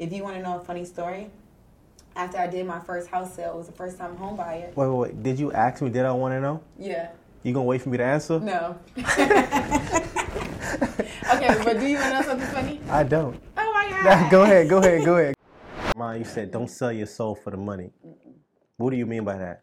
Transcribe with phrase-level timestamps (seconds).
[0.00, 1.30] If you want to know a funny story,
[2.16, 4.72] after I did my first house sale, it was the first time home buyer.
[4.74, 5.22] Wait, wait, wait.
[5.22, 5.90] Did you ask me?
[5.90, 6.62] Did I want to know?
[6.78, 7.10] Yeah.
[7.42, 8.40] You gonna wait for me to answer?
[8.40, 8.78] No.
[8.96, 9.12] okay,
[11.62, 12.80] but do you want to know something funny?
[12.88, 13.38] I don't.
[13.58, 14.30] Oh my god.
[14.30, 15.34] go ahead, go ahead, go ahead.
[15.94, 17.90] Ma, you said don't sell your soul for the money.
[18.78, 19.60] What do you mean by that?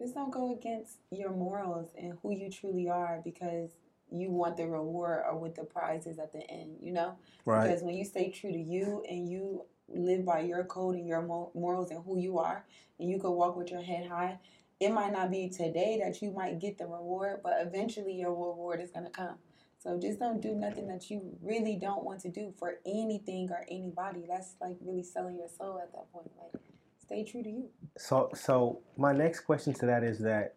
[0.00, 3.70] Just don't go against your morals and who you truly are because
[4.10, 7.16] you want the reward or what the prize is at the end, you know?
[7.44, 7.68] Right.
[7.68, 11.22] Because when you stay true to you and you live by your code and your
[11.22, 12.64] morals and who you are,
[12.98, 14.38] and you can walk with your head high,
[14.80, 18.80] it might not be today that you might get the reward, but eventually your reward
[18.80, 19.36] is going to come.
[19.78, 23.64] So just don't do nothing that you really don't want to do for anything or
[23.70, 24.24] anybody.
[24.28, 26.30] That's like really selling your soul at that point.
[26.42, 26.60] Like,
[27.00, 27.68] stay true to you.
[27.96, 30.55] So, so my next question to that is that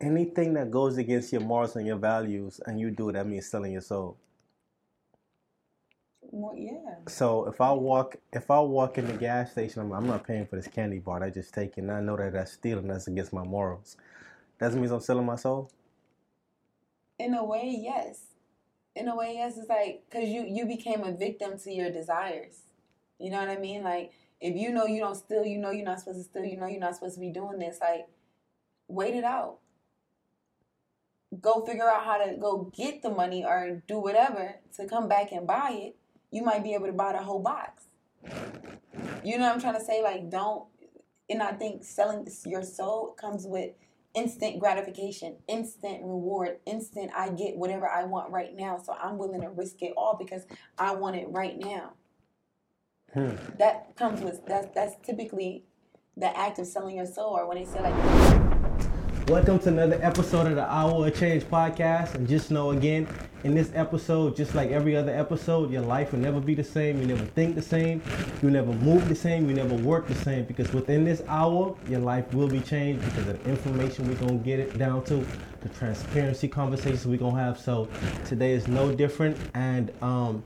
[0.00, 3.50] anything that goes against your morals and your values, and you do it, that means
[3.50, 4.16] selling your soul.
[6.32, 6.94] More, yeah.
[7.08, 10.46] So if I walk, if I walk in the gas station, I'm, I'm not paying
[10.46, 11.22] for this candy bar.
[11.22, 12.86] I just take it, and I know that that's stealing.
[12.86, 13.96] That's against my morals.
[14.60, 15.70] Doesn't mean I'm selling my soul.
[17.18, 18.22] In a way, yes.
[18.94, 19.56] In a way, yes.
[19.58, 22.60] It's like because you you became a victim to your desires.
[23.18, 23.82] You know what I mean?
[23.82, 26.44] Like if you know you don't steal, you know you're not supposed to steal.
[26.44, 27.78] You know you're not supposed to be doing this.
[27.80, 28.06] Like
[28.88, 29.58] wait it out.
[31.40, 35.30] Go figure out how to go get the money or do whatever to come back
[35.32, 35.96] and buy it.
[36.32, 37.84] You might be able to buy the whole box.
[39.24, 40.02] You know what I'm trying to say?
[40.02, 40.66] Like don't.
[41.28, 43.70] And I think selling your soul comes with
[44.14, 48.78] instant gratification, instant reward, instant I get whatever I want right now.
[48.78, 50.42] So I'm willing to risk it all because
[50.78, 51.92] I want it right now.
[53.14, 53.34] Hmm.
[53.58, 55.64] That comes with that's that's typically
[56.16, 58.39] the act of selling your soul or when they say like
[59.30, 62.16] Welcome to another episode of the Hour of Change podcast.
[62.16, 63.06] And just know again,
[63.44, 67.00] in this episode, just like every other episode, your life will never be the same.
[67.00, 68.02] You never think the same.
[68.42, 69.48] You never move the same.
[69.48, 70.46] You never work the same.
[70.46, 74.40] Because within this hour, your life will be changed because of the information we're going
[74.40, 75.24] to get it down to,
[75.60, 77.56] the transparency conversations we're going to have.
[77.56, 77.88] So
[78.24, 79.36] today is no different.
[79.54, 80.42] And um,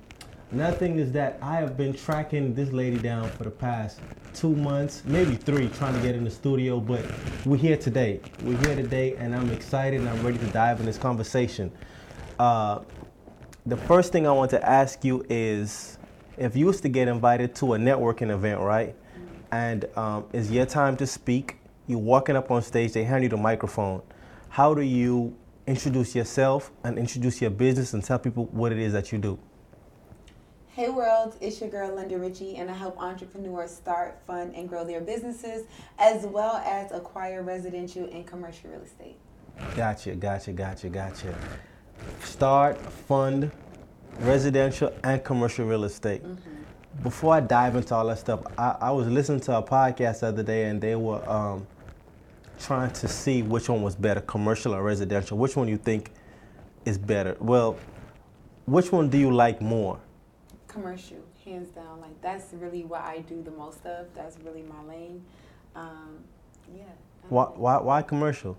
[0.53, 4.01] another thing is that I have been tracking this lady down for the past
[4.35, 7.05] two months, maybe three, trying to get in the studio, but
[7.45, 8.21] we're here today.
[8.43, 11.71] We're here today, and I'm excited and I'm ready to dive in this conversation.
[12.39, 12.81] Uh,
[13.67, 15.99] the first thing I want to ask you is
[16.37, 18.95] if you was to get invited to a networking event, right?
[19.53, 23.29] And um, it's your time to speak, you're walking up on stage, they hand you
[23.29, 24.03] the microphone.
[24.49, 28.93] How do you introduce yourself and introduce your business and tell people what it is
[28.93, 29.39] that you do?
[30.75, 34.85] Hey world, it's your girl Londyn Richie, and I help entrepreneurs start, fund, and grow
[34.85, 35.69] their businesses,
[36.01, 39.17] as well as acquire residential and commercial real estate.
[39.77, 41.33] Gotcha, gotcha, gotcha, gotcha.
[42.25, 43.53] Start, fund,
[44.19, 46.23] residential and commercial real estate.
[47.05, 50.27] Before I dive into all that stuff, I, I was listening to a podcast the
[50.27, 51.69] other day and they were um,
[52.59, 55.39] trying to see which one was better, commercial or residential.
[55.39, 56.11] Which one you think
[56.85, 57.37] is better?
[57.39, 57.79] Well,
[58.67, 60.01] which one do you like more?
[60.75, 62.01] Commercial, hands down.
[62.01, 64.13] Like that's really what I do the most of.
[64.15, 65.25] That's really my lane.
[65.77, 66.19] Um,
[66.77, 66.83] yeah.
[67.29, 68.57] Why, why, why commercial?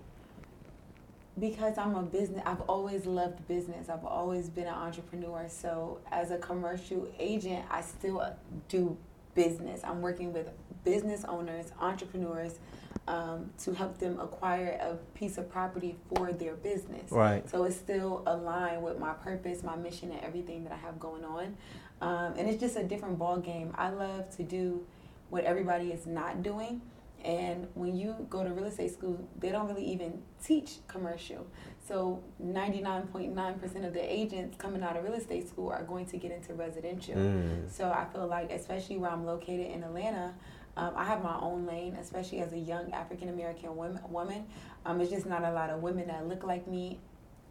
[1.38, 3.90] Because I'm a business, I've always loved business.
[3.90, 5.46] I've always been an entrepreneur.
[5.48, 8.26] So, as a commercial agent, I still
[8.68, 8.96] do
[9.34, 9.82] business.
[9.84, 10.48] I'm working with
[10.82, 12.58] business owners, entrepreneurs,
[13.06, 17.12] um, to help them acquire a piece of property for their business.
[17.12, 17.46] Right.
[17.50, 21.24] So, it's still aligned with my purpose, my mission, and everything that I have going
[21.24, 21.58] on.
[22.00, 23.72] Um, and it's just a different ball game.
[23.76, 24.86] I love to do
[25.30, 26.82] what everybody is not doing.
[27.24, 31.46] And when you go to real estate school, they don't really even teach commercial.
[31.86, 36.30] So 99.9% of the agents coming out of real estate school are going to get
[36.30, 37.16] into residential.
[37.16, 37.70] Mm.
[37.70, 40.34] So I feel like, especially where I'm located in Atlanta,
[40.76, 43.98] um, I have my own lane, especially as a young African American woman.
[44.08, 44.46] woman.
[44.84, 47.00] Um, it's just not a lot of women that look like me,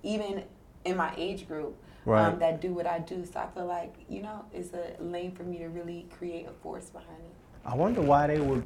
[0.03, 0.43] even
[0.85, 1.75] in my age group,
[2.05, 2.27] Right.
[2.27, 3.25] um, that do what I do.
[3.25, 6.51] So I feel like, you know, it's a lane for me to really create a
[6.51, 7.35] force behind it.
[7.65, 8.63] I wonder why they would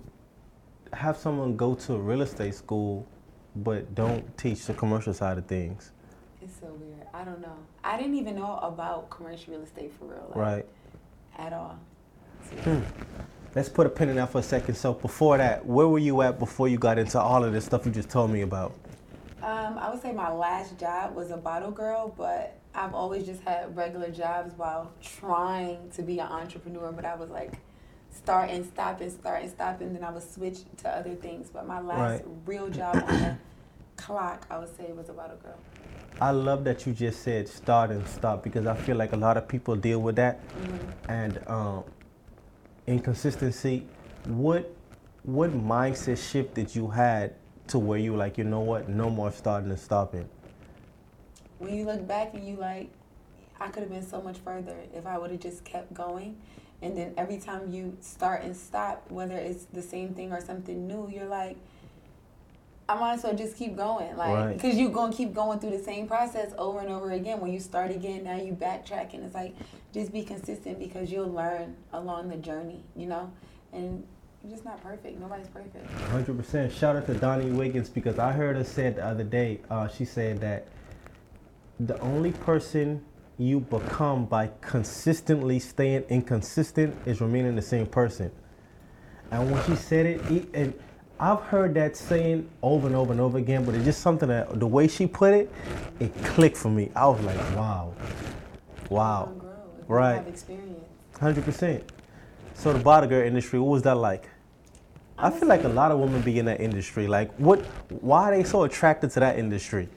[0.91, 3.07] have someone go to a real estate school
[3.55, 5.91] but don't teach the commercial side of things.
[6.41, 7.07] It's so weird.
[7.13, 7.55] I don't know.
[7.83, 10.65] I didn't even know about commercial real estate for real, like, Right.
[11.37, 11.79] At all.
[12.63, 12.81] Hmm.
[13.55, 14.75] Let's put a pin in that for a second.
[14.75, 17.85] So before that, where were you at before you got into all of this stuff
[17.85, 18.73] you just told me about?
[19.41, 23.41] Um, I would say my last job was a bottle girl, but I've always just
[23.41, 26.93] had regular jobs while trying to be an entrepreneur.
[26.93, 27.59] But I was like
[28.09, 31.49] start and stop and start and stop, and then I would switch to other things.
[31.51, 32.25] But my last Right.
[32.45, 33.35] real job on the
[33.97, 35.57] clock, I would say, was a bottle girl.
[36.21, 39.35] I love that you just said start and stop because I feel like a lot
[39.37, 41.11] of people deal with that Mm-hmm.
[41.11, 41.83] and um,
[42.87, 43.85] inconsistency.
[44.25, 44.73] What
[45.23, 47.35] what mindset shift did you had
[47.67, 50.27] to where you like you know what no more starting and stopping?
[51.59, 52.89] When you look back and you like,
[53.59, 56.37] I could have been so much further if I would have just kept going.
[56.81, 60.87] And then every time you start and stop, whether it's the same thing or something
[60.87, 61.57] new, you're like,
[62.87, 64.53] I might as well just keep going, like, Right.
[64.55, 67.39] because you're gonna keep going through the same process over and over again.
[67.39, 69.53] When you start again, now you backtrack, and it's like,
[69.93, 73.29] just be consistent because you'll learn along the journey, you know.
[73.73, 74.03] And
[74.41, 75.19] you're just not perfect.
[75.19, 75.85] Nobody's perfect.
[76.09, 76.71] Hundred percent.
[76.71, 79.59] Shout out to Donnie Wiggins because I heard her said the other day.
[79.69, 80.65] Uh, she said that
[81.79, 83.03] the only person
[83.37, 88.31] you become by consistently staying inconsistent is remaining the same person.
[89.31, 90.73] And when she said it, it and
[91.19, 94.59] I've heard that saying over and over and over again, but it's just something that
[94.59, 95.51] the way she put it,
[95.99, 96.91] it clicked for me.
[96.95, 97.93] I was like, wow,
[98.89, 99.51] wow, Everyone grow
[99.81, 100.43] if Right.
[101.19, 101.83] Hundred percent.
[102.53, 104.29] So the bottle girl industry, what was that like?
[105.17, 107.07] I feel like a lot of women be in that industry.
[107.07, 107.59] Like, what?
[108.01, 109.89] Why are they so attracted to that industry?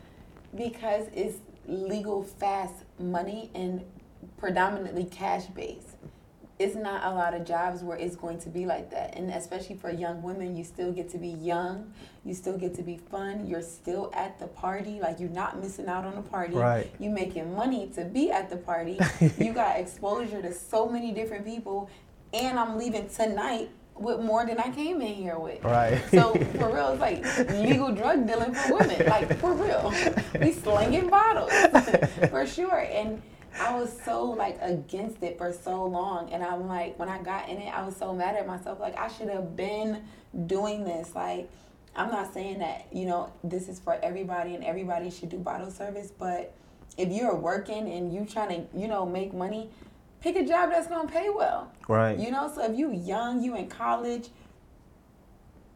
[0.54, 1.38] Because it's
[1.72, 3.84] legal, fast money and
[4.36, 5.96] predominantly cash based.
[6.58, 9.16] It's not a lot of jobs where it's going to be like that.
[9.16, 11.92] And especially for young women, you still get to be young,
[12.24, 15.88] you still get to be fun, you're still at the party, like you're not missing
[15.88, 16.54] out on the party.
[16.54, 16.92] Right.
[17.00, 19.00] You making money to be at the party.
[19.38, 21.90] you got exposure to so many different people
[22.32, 23.70] and I'm leaving tonight
[24.02, 25.62] with more than I came in here with.
[25.64, 26.02] Right.
[26.10, 29.06] So for real, it's like legal drug dealing for women.
[29.06, 29.92] Like for real,
[30.40, 31.52] we slinging bottles
[32.30, 32.80] for sure.
[32.80, 33.22] And
[33.60, 37.48] I was so like against it for so long, and I'm like, when I got
[37.48, 38.80] in it, I was so mad at myself.
[38.80, 40.04] Like I should have been
[40.46, 41.14] doing this.
[41.14, 41.50] Like
[41.94, 45.70] I'm not saying that you know this is for everybody and everybody should do bottle
[45.70, 46.54] service, but
[46.96, 49.70] if you're working and you trying to you know make money,
[50.22, 51.70] pick a job that's gonna pay well.
[51.88, 52.18] Right.
[52.18, 54.28] You know, so if you young, you in college,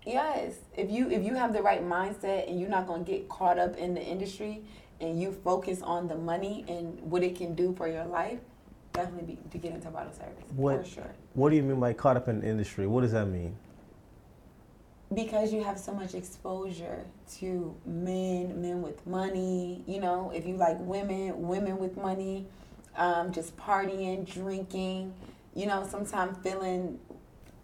[0.05, 0.55] yes.
[0.77, 3.77] If you if you have the right mindset and you're not gonna get caught up
[3.77, 4.63] in the industry
[5.01, 8.39] and you focus on the money and what it can do for your life,
[8.93, 11.11] definitely be, to get into bottle service What- for sure.
[11.35, 12.87] What do you mean by caught up in the industry?
[12.87, 13.57] What does that mean?
[15.15, 17.05] because you have so much exposure
[17.39, 22.45] to men, men with money, you know, if you like women, women with money,
[22.97, 25.15] um, just partying, drinking,
[25.55, 26.99] you know, sometimes feeling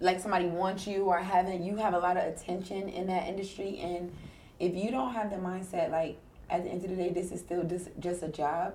[0.01, 3.79] like somebody wants you or having, you have a lot of attention in that industry.
[3.79, 4.13] And
[4.59, 6.19] if you don't have the mindset, like,
[6.51, 8.75] at the end of the day, this is still just, just a job,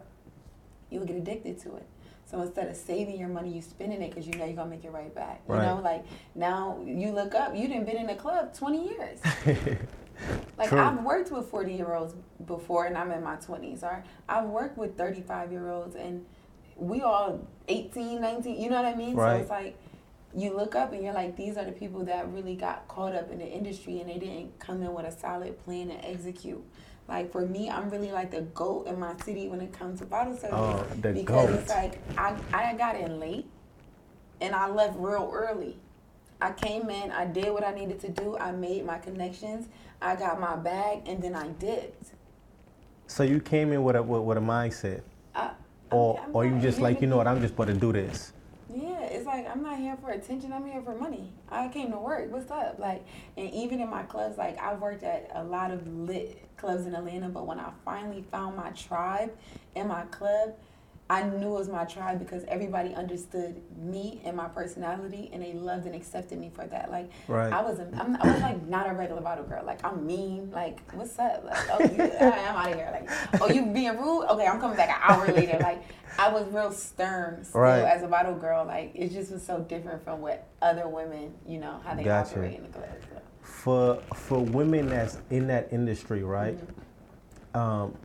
[0.89, 1.85] you'll get addicted to it.
[2.25, 4.83] So instead of saving your money, you spending it because you know you're gonna make
[4.83, 5.41] it right back.
[5.47, 6.03] You know, like
[6.35, 9.19] now you look up, you didn't been in the club 20 years.
[10.57, 10.79] Like True.
[10.79, 12.15] I've worked with 40 year olds
[12.45, 13.83] before, and I'm in my 20s.
[13.83, 16.25] Or I've worked with 35 year olds, and
[16.77, 18.61] we all 18, 19.
[18.61, 19.15] You know what I mean?
[19.15, 19.35] Right.
[19.35, 19.77] So it's like
[20.35, 23.31] you look up and you're like, these are the people that really got caught up
[23.31, 26.63] in the industry, and they didn't come in with a solid plan and execute.
[27.07, 30.05] Like for me, I'm really like the goat in my city when it comes to
[30.05, 31.59] bottle service Oh, the because goat.
[31.59, 33.47] it's like I I got in late,
[34.41, 35.77] and I left real early.
[36.39, 39.67] I came in, I did what I needed to do, I made my connections,
[40.01, 42.11] I got my bag, and then I dipped.
[43.07, 45.01] So you came in with a with, with a mindset,
[45.33, 45.51] I,
[45.91, 48.33] or I'm or you just like you know what I'm just about to do this.
[48.73, 50.51] Yeah, it's like I'm not here for attention.
[50.51, 51.31] I'm here for money.
[51.49, 52.31] I came to work.
[52.31, 52.79] What's up?
[52.79, 53.05] Like,
[53.37, 56.93] and even in my clubs, like I've worked at a lot of lit clubs in
[56.93, 59.31] Atlanta, but when I finally found my tribe
[59.75, 60.55] in my club,
[61.09, 65.53] I knew it was my tribe because everybody understood me and my personality, and they
[65.53, 66.91] loved and accepted me for that.
[66.91, 67.51] Like, Right.
[67.53, 69.63] I was, a, I'm, I was like not a regular bottle girl.
[69.65, 70.51] Like, I'm mean.
[70.51, 71.45] Like, what's up?
[71.45, 72.89] Like, oh, you, I'm out of here.
[72.91, 74.25] Like, oh, you being rude?
[74.31, 75.57] Okay, I'm coming back an hour later.
[75.61, 75.81] Like,
[76.19, 77.83] I was real stern still Right.
[77.83, 78.65] as a bottle girl.
[78.65, 82.31] Like, it just was so different from what other women, you know, how they Gotcha.
[82.31, 82.89] operate in the club.
[83.09, 83.21] So.
[83.41, 86.59] For for women that's in that industry, right?
[87.53, 87.95] Um,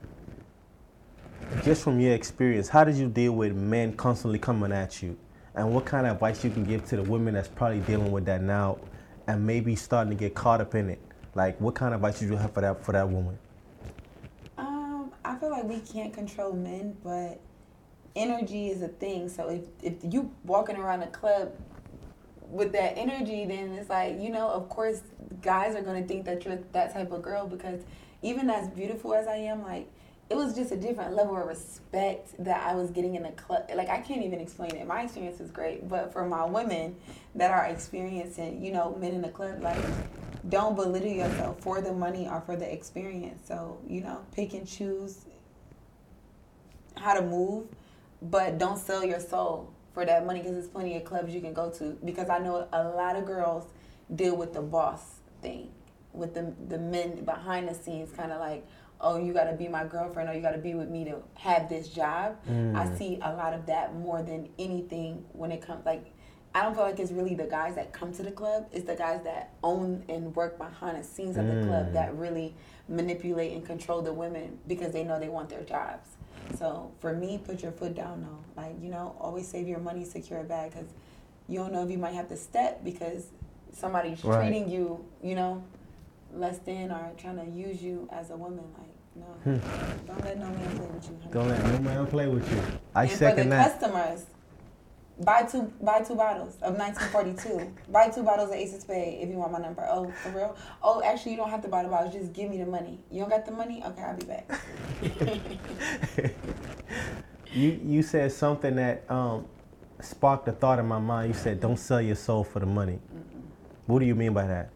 [1.65, 5.17] just from your experience, how did you deal with men constantly coming at you?
[5.55, 8.25] And what kind of advice you can give to the women that's probably dealing with
[8.25, 8.79] that now
[9.27, 11.01] and maybe starting to get caught up in it?
[11.35, 13.39] Like what kind of advice would you have for that for that woman?
[14.59, 17.41] Um, I feel like we can't control men, but
[18.17, 19.29] energy is a thing.
[19.29, 21.53] So if if you walking around a club
[22.49, 25.03] with that energy, then it's like you know, of course,
[25.41, 27.81] guys are gonna think that you're that type of girl because
[28.23, 29.89] even as beautiful as I am, like
[30.33, 33.71] it was just a different level of respect that I was getting in the club.
[33.75, 34.87] Like I can't even explain it.
[34.87, 36.97] My experience was great, but for my women
[37.35, 39.77] that are experiencing, you know, men in the club, like
[40.49, 43.47] don't belittle yourself for the money or for the experience.
[43.47, 45.27] So you know, pick and choose
[46.97, 47.67] how to move,
[48.23, 51.53] but don't sell your soul for that money because there's plenty of clubs you can
[51.53, 51.99] go to.
[52.07, 53.67] Because I know a lot of girls
[54.15, 55.69] deal with the boss thing,
[56.15, 58.67] with the the men behind the scenes, kind of like,
[59.03, 61.17] oh, you got to be my girlfriend or you got to be with me to
[61.35, 62.37] have this job.
[62.49, 62.77] Mm.
[62.77, 66.13] I see a lot of that more than anything when it comes like.
[66.55, 68.67] I don't feel like it's really the guys that come to the club.
[68.73, 71.93] It's the guys that own and work behind the scenes of the club Mm.
[71.95, 72.55] that really
[72.89, 76.09] manipulate and control the women because they know they want their jobs.
[76.59, 78.61] So for me, put your foot down though.
[78.63, 80.91] Like you know, always save your money, secure a bag because
[81.49, 83.29] you don't know if you might have to step because
[83.73, 84.43] somebody's Right.
[84.51, 85.63] treating you, you know,
[86.35, 88.65] less than or trying to use you as a woman.
[88.77, 89.27] Like no,
[90.07, 91.17] don't let no man play with you.
[91.23, 91.27] honey.
[91.27, 91.33] Hmm.
[91.33, 92.63] Don't let no man play with you.
[92.95, 93.81] I and for the second that.
[93.81, 94.27] customers,
[95.21, 97.75] buy two buy two bottles of 1942.
[97.93, 99.87] buy two bottles of Ace of Spade if you want my number.
[99.91, 100.57] Oh, for real?
[100.83, 102.15] Oh, actually, you don't have to buy the bottles.
[102.15, 103.01] Just give me the money.
[103.11, 103.83] You don't got the money?
[103.85, 104.51] Okay, I'll be back.
[107.55, 109.45] You you said something that um,
[110.01, 111.35] sparked a thought in my mind.
[111.35, 112.99] You said, "Don't sell your soul for the money."
[113.87, 114.71] What do you mean by that?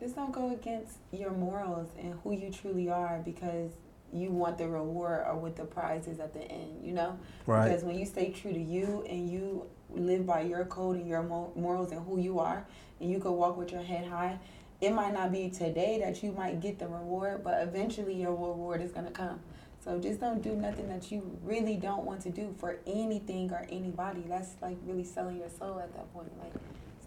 [0.00, 3.70] Just don't go against your morals and who you truly are because
[4.12, 7.18] you want the reward or what the prize is at the end, you know?
[7.46, 7.68] Right.
[7.68, 11.22] Because when you stay true to you and you live by your code and your
[11.22, 12.66] morals and who you are,
[12.98, 14.38] and you can walk with your head high,
[14.80, 18.80] it might not be today that you might get the reward, but eventually your reward
[18.80, 19.38] is going to come.
[19.84, 23.66] So just don't do nothing that you really don't want to do for anything or
[23.70, 24.24] anybody.
[24.26, 26.30] That's like really selling your soul at that point.
[26.38, 26.52] Like,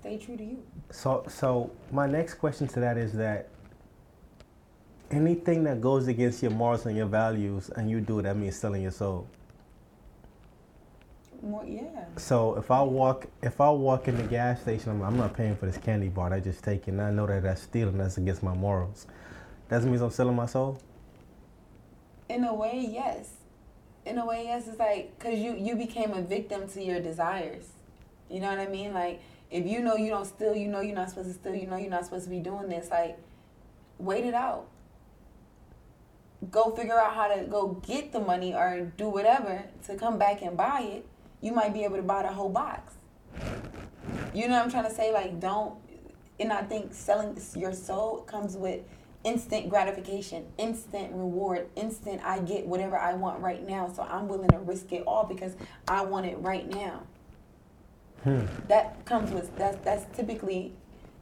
[0.03, 0.62] stay true to you.
[0.91, 3.48] So so my next question to that is that
[5.12, 8.57] anything that goes against your morals and your values, and you do it, that means
[8.57, 9.27] selling your soul.
[11.41, 12.05] More, yeah.
[12.17, 15.55] So if I walk if I walk in the gas station, I'm, I'm not paying
[15.55, 16.33] for this candy bar.
[16.33, 17.98] I just take it, and I know that that's stealing.
[17.98, 19.07] That's against my morals.
[19.69, 20.79] That means I'm selling my soul.
[22.27, 23.29] In a way, yes.
[24.05, 24.67] In a way, yes.
[24.67, 27.67] It's like because you you became a victim to your desires.
[28.29, 28.93] You know what I mean?
[28.93, 29.22] Like
[29.53, 31.53] if you know you don't steal, you know you're not supposed to steal.
[31.53, 32.89] You know you're not supposed to be doing this.
[32.89, 33.19] Like
[34.00, 34.65] wait it out.
[36.51, 40.41] Go figure out how to go get the money or do whatever to come back
[40.41, 41.05] and buy it.
[41.39, 42.95] You might be able to buy the whole box.
[44.33, 45.13] You know what I'm trying to say?
[45.13, 45.75] Like don't.
[46.39, 48.81] And I think selling your soul comes with
[49.24, 53.88] instant gratification, instant reward, instant I get whatever I want right now.
[53.93, 55.55] So I'm willing to risk it all because
[55.88, 57.03] I want it right now.
[58.24, 58.46] Hmm.
[58.68, 60.74] That comes with that's that's typically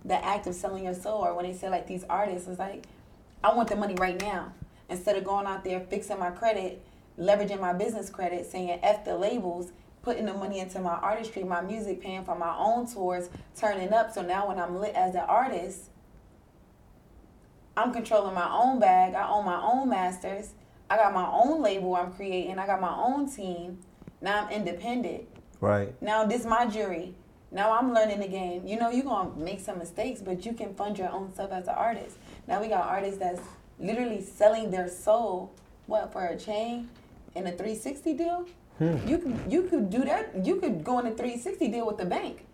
[0.06, 1.26] the act of selling your soul.
[1.26, 2.86] Or when they say like these artists, it's like
[3.44, 4.54] I want the money right now
[4.90, 6.84] instead of going out there fixing my credit,
[7.20, 9.72] leveraging my business credit, saying f the labels.
[10.04, 14.12] Putting the money into my artistry, my music, paying for my own tours, turning up.
[14.12, 15.92] So now when I'm lit as an artist,
[17.78, 19.14] I'm controlling my own bag.
[19.14, 20.54] I own my own masters.
[20.90, 22.58] I got my own label I'm creating.
[22.58, 23.78] I got my own team.
[24.22, 25.26] Now I'm independent.
[25.62, 25.94] Right.
[26.02, 27.14] Now this my jury.
[27.52, 28.66] Now I'm learning the game.
[28.66, 31.68] You know, you're gonna make some mistakes, but you can fund your own stuff as
[31.68, 32.18] an artist.
[32.48, 33.42] Now we got artists that's
[33.80, 35.54] literally selling their soul,
[35.86, 36.90] what, for a chain
[37.36, 38.46] and a 360 deal?
[38.78, 38.98] Hmm.
[39.08, 40.46] You could you could do that.
[40.46, 42.46] You could go in a 360 deal with the bank.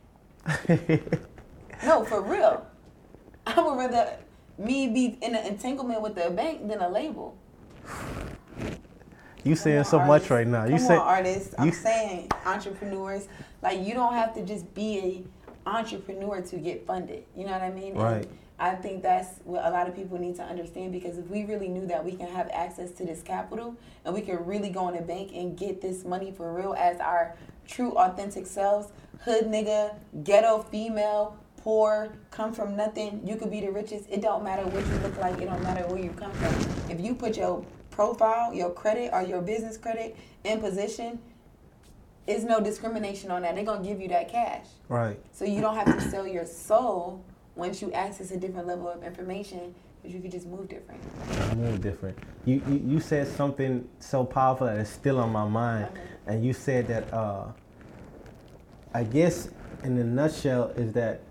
[1.83, 2.65] No, for real.
[3.45, 4.17] I would rather
[4.57, 7.37] me be in an entanglement with the bank than a label.
[9.43, 10.65] You saying so much right now.
[10.65, 11.53] You say artists.
[11.57, 13.27] I'm you- saying entrepreneurs.
[13.61, 14.97] Like you don't have to just be
[15.65, 17.23] a entrepreneur to get funded.
[17.35, 17.95] You know what I mean?
[17.95, 18.23] Right.
[18.23, 21.43] And I think that's what a lot of people need to understand because if we
[21.45, 24.87] really knew that we can have access to this capital and we can really go
[24.87, 27.35] in the bank and get this money for real as our
[27.67, 28.91] true authentic selves,
[29.21, 34.05] hood nigga, ghetto female, poor, come from nothing, you could be the richest.
[34.09, 36.89] It don't matter what you look like, it don't matter where you come from.
[36.89, 37.63] If you put your
[38.07, 41.17] profile, your credit or your business credit in position,
[42.27, 43.55] it's no discrimination on that.
[43.55, 44.67] They're gonna give you that cash.
[44.87, 45.19] right.
[45.31, 47.23] So you don't have to sell your soul
[47.55, 49.73] once you access a different level of information,
[50.03, 51.01] because you could just move different.
[51.57, 52.15] Move different.
[52.45, 56.01] You, you you said something so powerful that is still on my mind, Okay.
[56.27, 57.45] and you said that uh,
[58.93, 59.49] I guess
[59.83, 61.21] in a nutshell is that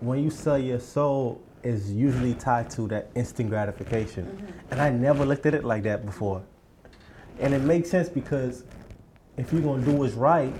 [0.00, 4.70] when you sell your soul is usually tied to that instant gratification, mm-hmm.
[4.70, 6.42] and I never looked at it like that before,
[7.40, 8.64] and it makes sense because
[9.36, 10.52] if you're gonna do what's right,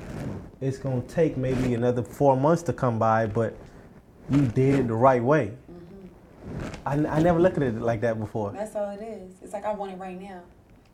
[0.61, 3.57] it's gonna take maybe another four months to come by, but
[4.31, 5.53] you did it the right way.
[5.71, 6.69] Mm-hmm.
[6.87, 8.53] I, I never looked at it like that before.
[8.53, 9.35] That's all it is.
[9.43, 10.43] It's like I want it right now.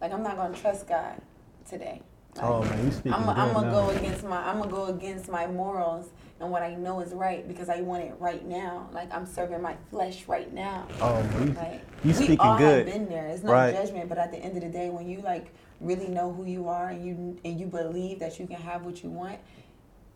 [0.01, 1.21] Like I'm not gonna trust God
[1.69, 2.03] today.
[2.41, 4.85] Oh, like, oh man, you speaking I'm good gonna go against my I'm gonna go
[4.87, 8.89] against my morals and what I know is right because I want it right now.
[8.93, 10.87] Like I'm serving my flesh right now.
[11.01, 12.87] Oh, you, Like you we speaking all good.
[12.87, 13.27] have been there.
[13.27, 13.75] It's not Right.
[13.75, 16.69] judgment, but at the end of the day, when you like really know who you
[16.69, 19.39] are and you and you believe that you can have what you want,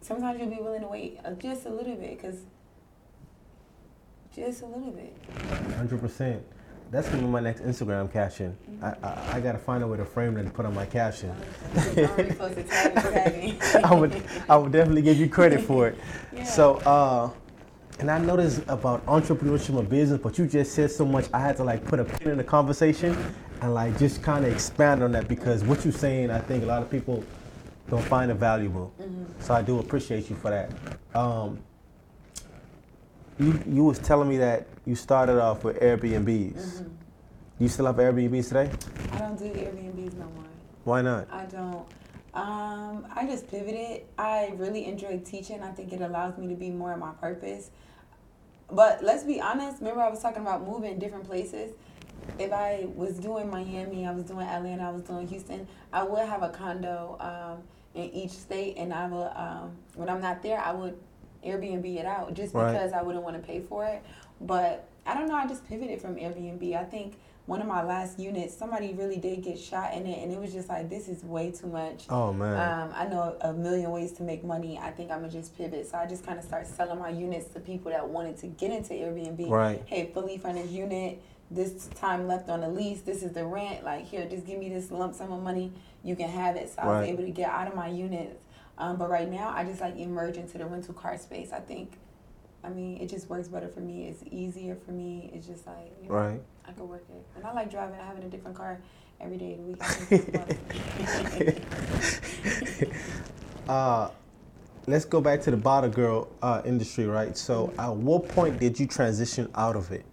[0.01, 2.39] sometimes you'll be willing to wait just a little bit, cause
[4.35, 5.15] just a little bit.
[5.77, 6.43] Hundred percent.
[6.91, 8.57] That's gonna be my next Instagram caption.
[8.83, 11.35] I, I I gotta find a way to frame it and put on my caption.
[11.77, 13.59] I'm already supposed to tag, tag me.
[13.83, 15.99] I would I would definitely give you credit for it.
[16.33, 16.45] Yeah.
[16.45, 17.31] So uh
[18.01, 21.57] and I noticed about entrepreneurship and business, but you just said so much I had
[21.59, 23.17] to like put a pin in the conversation
[23.61, 26.67] and like just kind of expand on that because what you're saying I think a
[26.67, 27.25] lot of people
[27.89, 28.93] don't find it valuable.
[29.41, 30.71] So I do appreciate you for that.
[31.19, 31.59] Um
[33.39, 36.89] you you was telling me that you started off with Airbnbs.
[37.59, 38.71] You still have Airbnbs today?
[39.13, 40.45] I don't do Airbnbs no more.
[40.85, 41.29] Why not?
[41.33, 41.87] I don't.
[42.35, 44.03] Um, I just pivoted.
[44.19, 45.63] I really enjoy teaching.
[45.63, 47.71] I think it allows me to be more in my purpose.
[48.71, 49.79] But let's be honest.
[49.79, 51.73] Remember, I was talking about moving different places.
[52.39, 56.27] If I was doing Miami, I was doing Atlanta, I was doing Houston, I would
[56.27, 57.63] have a condo um,
[57.95, 60.97] in each state, and I would, um, when I'm not there, I would
[61.45, 62.73] Airbnb it out just Right.
[62.73, 64.03] because I wouldn't want to pay for it.
[64.41, 65.35] But I don't know.
[65.35, 66.77] I just pivoted from Airbnb.
[66.77, 70.33] I think one of my last units, somebody really did get shot in it, and
[70.33, 72.05] it was just like, this is way too much.
[72.09, 72.55] Oh man.
[72.57, 74.79] Um, I know a million ways to make money.
[74.79, 75.87] I think I'm gonna just pivot.
[75.91, 78.71] So I just kind of start selling my units to people that wanted to get
[78.71, 79.49] into Airbnb.
[79.51, 79.83] Right.
[79.87, 81.23] Hey, fully furnished unit.
[81.51, 83.03] This time left on the lease.
[83.03, 83.85] This is the rent.
[83.85, 85.73] Like here, just give me this lump sum of money.
[86.03, 86.71] You can have it.
[86.71, 88.41] So I was able to get out of my units.
[88.79, 91.53] Um, but right now, I just like emerge into the rental car space.
[91.53, 91.99] I think.
[92.65, 94.07] I mean, it just works better for me.
[94.09, 95.31] It's easier for me.
[95.35, 96.41] It's just like you know, Right.
[96.67, 97.99] I can work it, and I like driving.
[98.01, 98.81] having a different car
[99.21, 99.83] every day of the week.
[99.83, 101.63] I think
[102.59, 102.91] it's fun.
[103.69, 104.11] Uh,
[104.87, 107.35] let's go back to the bottle girl uh, industry, right?
[107.37, 110.05] So, at what point did you transition out of it?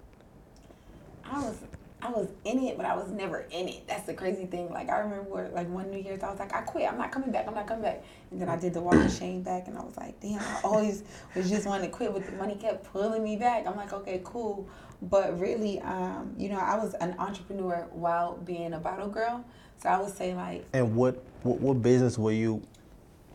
[1.26, 1.58] I was
[2.04, 3.88] I was in it, but I was never in it.
[3.88, 4.72] That's the crazy thing.
[4.72, 6.92] Like I remember, like one New Year's, I was like, I quit.
[6.92, 7.48] I'm not coming back.
[7.48, 8.04] I'm not coming back.
[8.32, 10.40] And then I did the walk of shame back, and I was like, damn.
[10.40, 11.04] I always
[11.36, 13.68] was just wanting to quit, but the money kept pulling me back.
[13.68, 14.68] I'm like, okay, cool.
[15.04, 19.44] But really, um, you know, I was an entrepreneur while being a bottle girl.
[19.82, 22.62] So I would say like And what what, what business were you?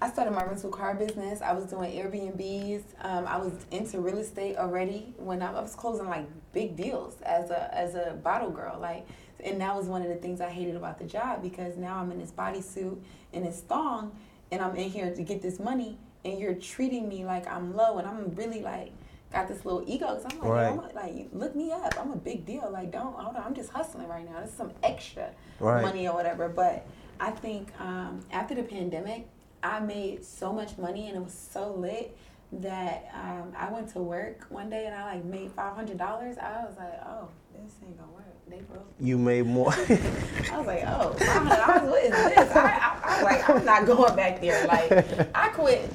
[0.00, 1.40] I started my rental car business.
[1.40, 2.82] I was doing Airbnbs.
[3.00, 7.16] Um, I was into real estate already when I, I was closing like big deals
[7.22, 8.78] as a as a bottle girl.
[8.78, 9.06] Like,
[9.42, 12.10] and that was one of the things I hated about the job because now I'm
[12.12, 12.98] in this bodysuit
[13.32, 14.12] and this thong,
[14.50, 17.96] and I'm in here to get this money, and you're treating me like I'm low,
[17.96, 18.92] and I'm really like
[19.32, 20.06] got this little ego.
[20.08, 20.66] Cause I'm like, Right.
[20.72, 21.94] I'm a, like, look me up.
[21.98, 22.68] I'm a big deal.
[22.70, 23.42] Like, don't hold on.
[23.42, 24.40] I'm just hustling right now.
[24.42, 25.80] This is some extra Right.
[25.82, 26.48] money or whatever.
[26.50, 26.86] But
[27.18, 29.26] I think um, after the pandemic,
[29.66, 32.16] I made so much money and it was so lit
[32.52, 36.38] that um, I went to work one day and I like made five hundred dollars.
[36.38, 38.24] I was like, oh, this ain't gonna work.
[38.48, 38.86] They broke.
[39.00, 39.72] You made more.
[39.72, 41.90] I was like, oh, five hundred dollars.
[41.90, 42.56] What is this?
[42.56, 44.66] I, I, I was like, I'm not going back there.
[44.68, 45.92] Like, I quit,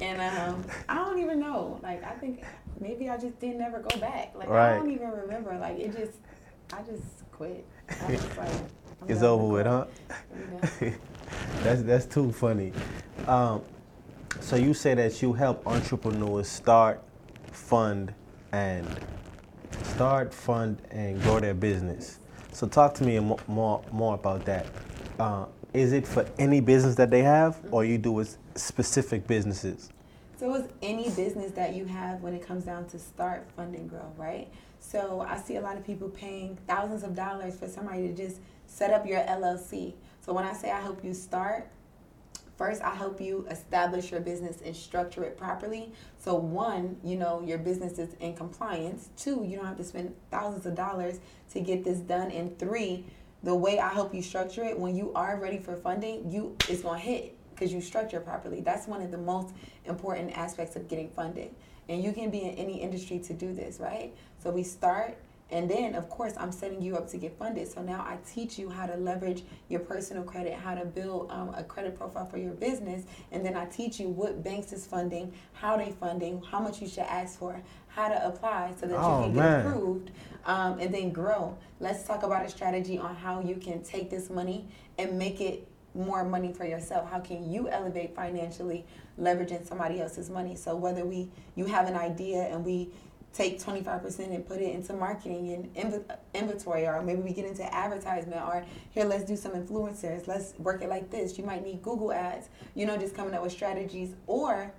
[0.00, 1.80] and um, I don't even know.
[1.82, 2.44] Like, I think
[2.78, 4.32] maybe I just didn't ever go back.
[4.36, 4.74] Like, Right.
[4.74, 5.58] I don't even remember.
[5.58, 6.18] Like, it just,
[6.72, 7.66] I just quit.
[8.00, 8.50] I was like,
[9.08, 10.90] it's over with, with huh?
[11.62, 12.72] That's that's too funny.
[13.26, 13.62] Um,
[14.40, 17.02] so you say that you help entrepreneurs start,
[17.52, 18.14] fund,
[18.52, 18.86] and
[19.82, 22.20] start, fund, and grow their business.
[22.52, 24.66] So talk to me mo- more more about that.
[25.18, 29.90] Uh, is it for any business that they have, or you do with specific businesses?
[30.38, 33.90] So it's any business that you have when it comes down to start, fund, and
[33.90, 34.48] grow, right?
[34.78, 38.38] So I see a lot of people paying thousands of dollars for somebody to just
[38.66, 39.94] set up your LLC.
[40.20, 41.70] So when I say I help you start,
[42.56, 45.92] first I help you establish your business and structure it properly.
[46.18, 49.10] So one, you know, your business is in compliance.
[49.16, 51.20] Two, you don't have to spend thousands of dollars
[51.52, 52.30] to get this done.
[52.30, 53.04] And three,
[53.42, 56.82] the way I help you structure it, when you are ready for funding, you it's
[56.82, 58.60] gonna hit because you structure properly.
[58.60, 59.54] That's one of the most
[59.84, 61.54] important aspects of getting funded.
[61.88, 64.14] And you can be in any industry to do this, right?
[64.42, 65.16] So we start
[65.50, 67.68] and then, of course, I'm setting you up to get funded.
[67.68, 71.54] So now I teach you how to leverage your personal credit, how to build um,
[71.56, 75.32] a credit profile for your business, and then I teach you what banks is funding,
[75.54, 79.20] how they funding, how much you should ask for, how to apply so that Oh,
[79.20, 79.62] you can man.
[79.64, 80.10] get approved,
[80.44, 81.56] um, and then grow.
[81.80, 84.66] Let's talk about a strategy on how you can take this money
[84.98, 87.10] and make it more money for yourself.
[87.10, 88.84] How can you elevate financially,
[89.18, 90.54] leveraging somebody else's money?
[90.54, 92.90] So whether we you have an idea and we
[93.32, 97.62] take 25% and put it into marketing and inv- inventory or maybe we get into
[97.74, 100.26] advertisement or here let's do some influencers.
[100.26, 101.38] Let's work it like this.
[101.38, 104.14] You might need google ads you know just coming up with strategies.
[104.26, 104.72] Or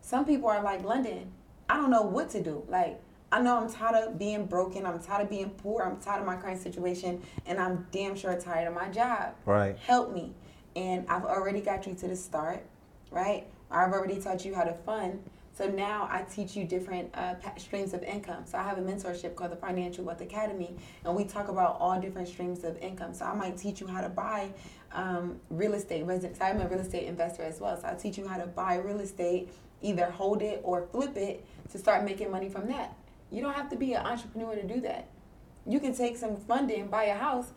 [0.00, 1.26] some people are like Londyn
[1.68, 2.64] i don't know what to do.
[2.68, 6.20] Like i know i'm tired of being broken i'm tired of being poor i'm tired
[6.20, 9.34] of my current situation and i'm damn sure tired of my job.
[9.46, 9.76] Right.
[9.78, 10.34] help me.
[10.74, 12.64] And i've already got you to the start
[13.10, 13.46] right?
[13.70, 15.22] I've already taught you how to fund
[15.60, 18.46] so now I teach you different uh, streams of income.
[18.46, 22.00] So I have a mentorship called the Financial Wealth Academy, and we talk about all
[22.00, 23.12] different streams of income.
[23.12, 24.54] So I might teach you how to buy
[24.92, 26.06] um, real estate.
[26.06, 26.40] Residence.
[26.40, 27.78] I'm a real estate investor as well.
[27.78, 29.50] So I teach you how to buy real estate,
[29.82, 32.96] either hold it or flip it to start making money from that.
[33.30, 35.08] You don't have to be an entrepreneur to do that.
[35.66, 37.48] You can take some funding, buy a house,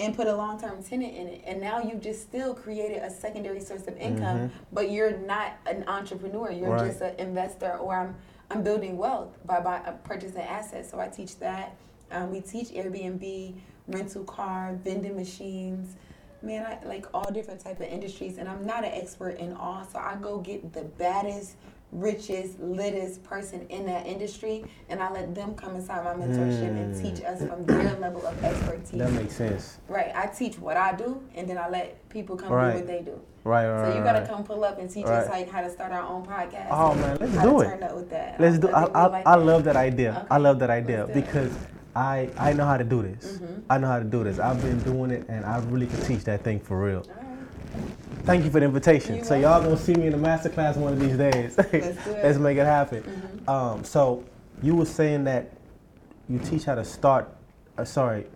[0.00, 1.42] and put a long term tenant in it.
[1.46, 4.50] And now you've just still created a secondary source of income, Mhm.
[4.72, 6.50] but you're not an entrepreneur.
[6.50, 6.86] You're Right.
[6.88, 8.16] just an investor, or I'm,
[8.50, 10.90] I'm building wealth by, by uh, purchasing assets.
[10.90, 11.72] So I teach that.
[12.10, 13.54] Um, we teach Airbnb,
[13.88, 15.96] rental car, vending machines.
[16.40, 19.84] Man, I like all different type of industries, and I'm not an expert in all.
[19.92, 21.56] So I go get the baddest,
[21.92, 26.94] richest, littest person in that industry, and I let them come inside my mentorship and
[26.94, 27.02] Mm.
[27.02, 28.90] teach us from their level of expertise.
[28.90, 29.78] That makes sense.
[29.88, 30.12] Right.
[30.14, 32.72] I teach what I do, and then I let people come Right.
[32.72, 33.18] do what they do.
[33.44, 33.86] Right, right.
[33.86, 34.28] So you right, gotta right.
[34.28, 36.66] come pull up and teach us like how to start our own podcast.
[36.70, 37.64] Oh man, let's how do to it.
[37.70, 38.38] Turn up with that.
[38.38, 38.68] Let's do.
[38.68, 40.26] I, I, like I love that idea.
[40.30, 41.52] I love that idea because
[41.96, 43.38] I I know how to do this.
[43.38, 43.62] Mhm.
[43.70, 44.38] I know how to do this.
[44.38, 47.02] I've been doing it, and I really can teach that thing for real.
[48.24, 49.16] Thank you for the invitation.
[49.16, 51.56] You're so y'all gonna see me in the master class one of these days.
[51.56, 51.96] Let's do it.
[52.22, 53.02] Let's make it happen.
[53.02, 53.48] Mhm.
[53.48, 54.24] Um, so
[54.62, 55.50] you were saying that
[56.28, 57.28] you teach how to start.
[57.78, 58.26] Uh, sorry.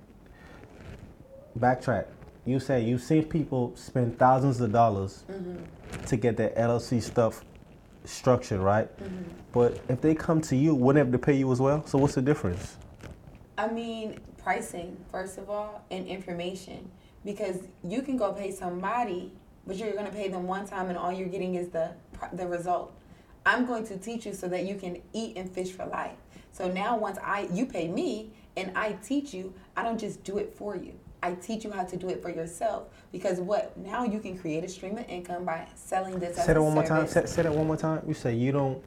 [1.59, 2.07] Backtrack.
[2.45, 6.07] You say you've seen people spend thousands of dollars Mhm.
[6.07, 7.45] to get their LLC stuff
[8.05, 8.89] structured, right?
[8.99, 9.25] Mhm.
[9.53, 11.85] But if they come to you, wouldn't they have to pay you as well?
[11.87, 12.77] So what's the difference?
[13.59, 16.91] I mean, pricing, first of all, and information.
[17.25, 19.33] Because you can go pay somebody,
[19.67, 21.93] but you're going to pay them one time and all you're getting is the,
[22.33, 22.95] the result.
[23.45, 26.17] I'm going to teach you so that you can eat and fish for life.
[26.53, 30.39] So now once I you pay me and I teach you, I don't just do
[30.39, 30.93] it for you.
[31.23, 34.65] I teach you how to do it for yourself because what now you can create
[34.65, 37.07] a stream of income by selling this Say that one more time.
[37.07, 38.03] Say, say that one more time.
[38.07, 38.83] You say you don't.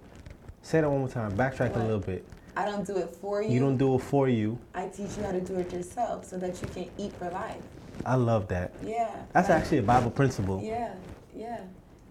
[0.62, 1.32] Say that one more time.
[1.38, 2.26] Backtrack a little bit.
[2.58, 3.52] I don't do it for you.
[3.52, 4.58] You don't do it for you.
[4.74, 7.62] I teach you how to do it yourself so that you can eat for life.
[8.06, 8.74] I love that.
[8.84, 9.16] Yeah.
[9.34, 10.62] That's like- actually a Bible principle.
[10.64, 10.94] Yeah,
[11.36, 11.62] yeah.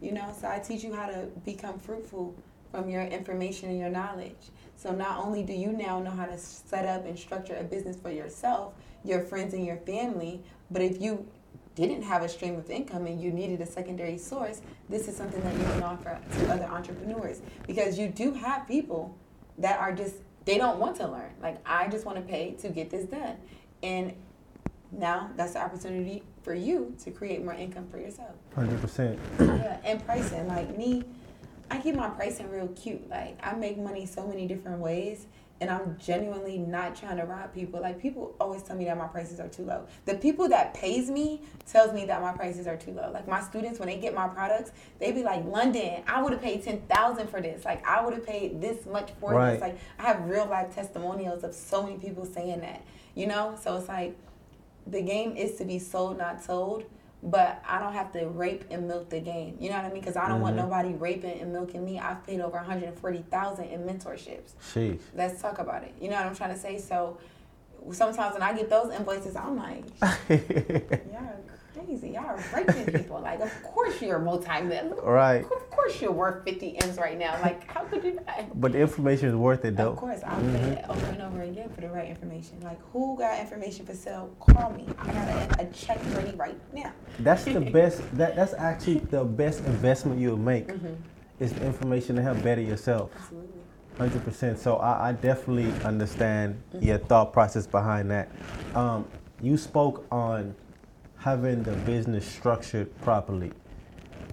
[0.01, 2.35] You know, so I teach you how to become fruitful
[2.71, 4.51] from your information and your knowledge.
[4.77, 7.97] So not only do you now know how to set up and structure a business
[7.97, 11.27] for yourself, your friends, and your family, but if you
[11.75, 15.43] didn't have a stream of income and you needed a secondary source, this is something
[15.43, 19.17] that you can offer to other entrepreneurs because you do have people
[19.59, 21.31] that are just they don't want to learn.
[21.43, 23.37] Like I just want to pay to get this done.
[23.83, 24.13] And
[24.99, 28.33] now that's the opportunity for you to create more income for yourself.
[28.55, 29.19] Hundred percent.
[29.41, 30.47] Yeah, and pricing.
[30.47, 31.05] Like me,
[31.71, 33.09] I keep my pricing real cute.
[33.09, 35.27] Like I make money so many different ways,
[35.61, 37.81] and I'm genuinely not trying to rob people.
[37.81, 39.87] Like people always tell me that my prices are too low.
[40.05, 43.11] The people that pays me tells me that my prices are too low.
[43.13, 46.43] Like my students, when they get my products, they be like, "Londyn, I would have
[46.43, 47.65] paid ten thousand for this.
[47.65, 49.53] Like I would have paid this much for Right.
[49.53, 52.83] this." Like I have real life testimonials of so many people saying that.
[53.17, 54.17] You know, so it's like
[54.87, 56.85] the game is to be sold, not told.
[57.27, 59.57] But I don't have to rape and milk the game.
[59.59, 60.01] You know what I mean?
[60.01, 60.65] Because I don't want Mhm.
[60.65, 61.99] nobody raping and milking me.
[61.99, 64.53] I've paid over 140,000 in mentorships.
[64.61, 65.01] Sheesh.
[65.15, 65.95] Let's talk about it.
[65.99, 66.77] You know what I'm trying to say?
[66.77, 67.17] So
[67.93, 70.19] sometimes when I get those invoices, I'm like, are
[71.75, 72.11] crazy.
[72.11, 73.21] Y'all are raping people.
[73.21, 74.95] Like, of course you're multi-million.
[75.03, 75.45] right.
[75.45, 77.39] Of course you're worth 50 M's right now.
[77.43, 78.61] Like, how could you not?
[78.61, 79.91] But the information is worth it though.
[79.91, 80.57] Of course, I'll Mhm.
[80.61, 82.61] pay it over and over again for the right information.
[82.63, 84.31] Like, who got information for sale?
[84.41, 84.87] Call me.
[84.99, 86.93] I got a, a check ready right now.
[87.21, 88.03] That's the best.
[88.17, 90.69] That that's actually the best investment you'll make.
[90.69, 90.95] Mm-hmm.
[91.41, 93.11] Is information to help better yourself.
[93.17, 93.49] Absolutely.
[93.99, 94.59] Hundred percent.
[94.59, 96.85] So I, I definitely understand Mm-hmm.
[96.87, 98.29] your thought process behind that.
[98.75, 99.05] Um,
[99.43, 100.55] you spoke on
[101.25, 103.51] having the business structured properly.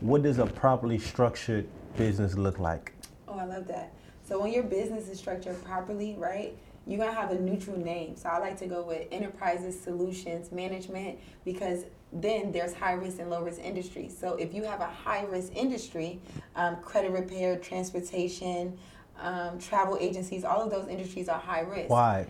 [0.01, 2.91] What does a properly structured business look like?
[3.29, 3.93] Oh, I love that.
[4.27, 6.53] So when your business is structured properly, right,
[6.85, 8.17] you're gonna have a neutral name.
[8.17, 13.29] So I like to go with enterprises, solutions, management, because then there's high risk and
[13.29, 14.17] low risk industries.
[14.17, 16.19] So if you have a high risk industry,
[16.57, 18.77] um, credit repair, transportation,
[19.17, 21.89] um, travel agencies, all of those industries are high risk.
[21.89, 22.25] Why?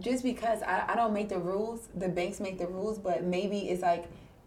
[0.00, 3.68] Just because I, I don't make the rules, the banks make the rules, but maybe
[3.70, 4.06] it's like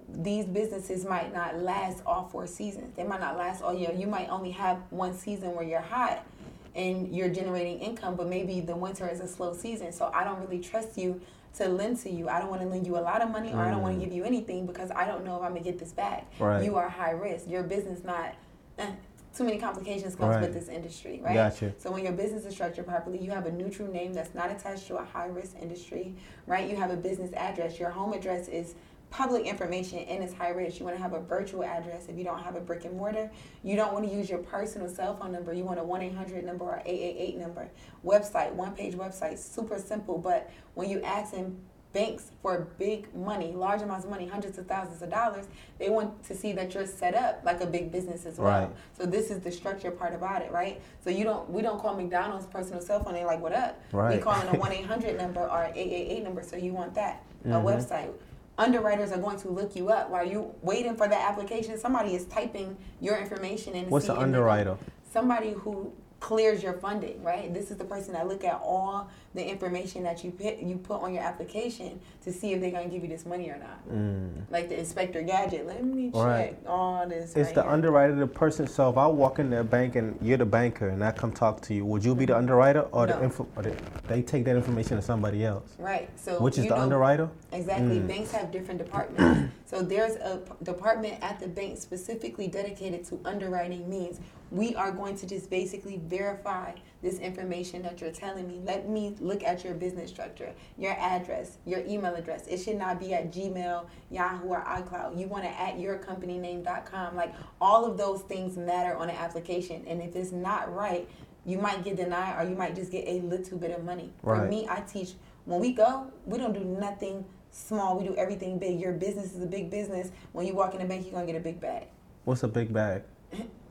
[0.09, 2.95] these businesses might not last all four seasons.
[2.95, 3.91] They might not last all year.
[3.93, 6.25] You might only have one season where you're hot.
[6.73, 9.91] and you're generating income, but maybe the winter is a slow season.
[9.91, 11.19] So I don't really trust you
[11.57, 12.29] to lend to you.
[12.29, 14.05] I don't want to lend you a lot of money or I don't want to
[14.05, 16.31] give you anything because I don't know if I'm gonna get this back.
[16.39, 16.63] Right.
[16.63, 17.49] You are high risk.
[17.49, 18.35] Your business not
[18.77, 18.87] eh,
[19.35, 20.41] too many complications comes Right.
[20.41, 21.33] with this industry, right?
[21.33, 21.73] Gotcha.
[21.77, 24.87] So when your business is structured properly, you have a neutral name that's not attached
[24.87, 26.15] to a high risk industry,
[26.47, 26.69] right?
[26.69, 27.79] You have a business address.
[27.79, 28.75] Your home address is
[29.09, 30.79] public information and it's high risk.
[30.79, 33.29] You want to have a virtual address if you don't have a brick and mortar.
[33.61, 35.53] You don't want to use your personal cell phone number.
[35.53, 37.69] You want a 1 800 number or 888 number.
[38.05, 40.17] Website, one page website, super simple.
[40.17, 41.57] But when you ask in
[41.93, 46.23] banks for big money, large amounts of money, hundreds of thousands of dollars, they want
[46.23, 48.47] to see that you're set up like a big business as well.
[48.67, 48.69] Right.
[48.97, 50.81] So this is the structure part about it, right?
[51.03, 53.13] So you don't we don't call McDonald's personal cell phone.
[53.13, 53.79] They're like, what up?
[53.91, 54.15] Right.
[54.17, 56.43] We calling a one eight hundred number or an eight eight eight number.
[56.43, 57.63] So you want that a Mhm.
[57.63, 58.11] website.
[58.57, 61.77] Underwriters are going to look you up while you waiting for that application.
[61.79, 63.89] Somebody is typing your information in.
[63.89, 64.77] What's an if they can- underwriter?
[65.11, 67.51] Somebody who clears your funding, right?
[67.53, 71.01] This is the person that look at all the information that you put you put
[71.01, 73.89] on your application to see if they're gonna give you this money or not.
[73.91, 74.29] Mm.
[74.51, 75.65] Like the Inspector Gadget.
[75.65, 76.57] Let me check Right.
[76.67, 77.35] all this.
[77.35, 77.71] It's right the here.
[77.71, 78.67] underwriter the person?
[78.67, 81.59] So if I walk in their bank and you're the banker and I come talk
[81.61, 83.47] to you, would you be the underwriter or the info?
[83.55, 83.75] Or the,
[84.07, 86.07] they take that information to somebody else, Right.
[86.19, 87.29] So which is the know- underwriter?
[87.51, 87.99] Exactly.
[87.99, 88.07] Mm.
[88.07, 89.51] Banks have different departments.
[89.65, 94.19] so there's a p- department at the bank specifically dedicated to underwriting means
[94.51, 98.59] we are going to just basically verify this information that you're telling me.
[98.63, 102.45] Let me look at your business structure, your address, your email address.
[102.47, 105.17] It should not be at Gmail, Yahoo, or iCloud.
[105.17, 107.15] You want to at yourcompanyname.com.
[107.15, 109.83] Like all of those things matter on an application.
[109.87, 111.09] And if it's not right,
[111.45, 114.13] you might get denied or you might just get a little bit of money.
[114.21, 114.49] For Right.
[114.49, 115.13] me, I teach
[115.45, 117.97] when we go, we don't do nothing small.
[117.97, 118.79] We do everything big.
[118.79, 120.11] Your business is a big business.
[120.33, 121.87] When you walk in the bank, you're gonna get a big bag.
[122.25, 123.01] What's a big bag?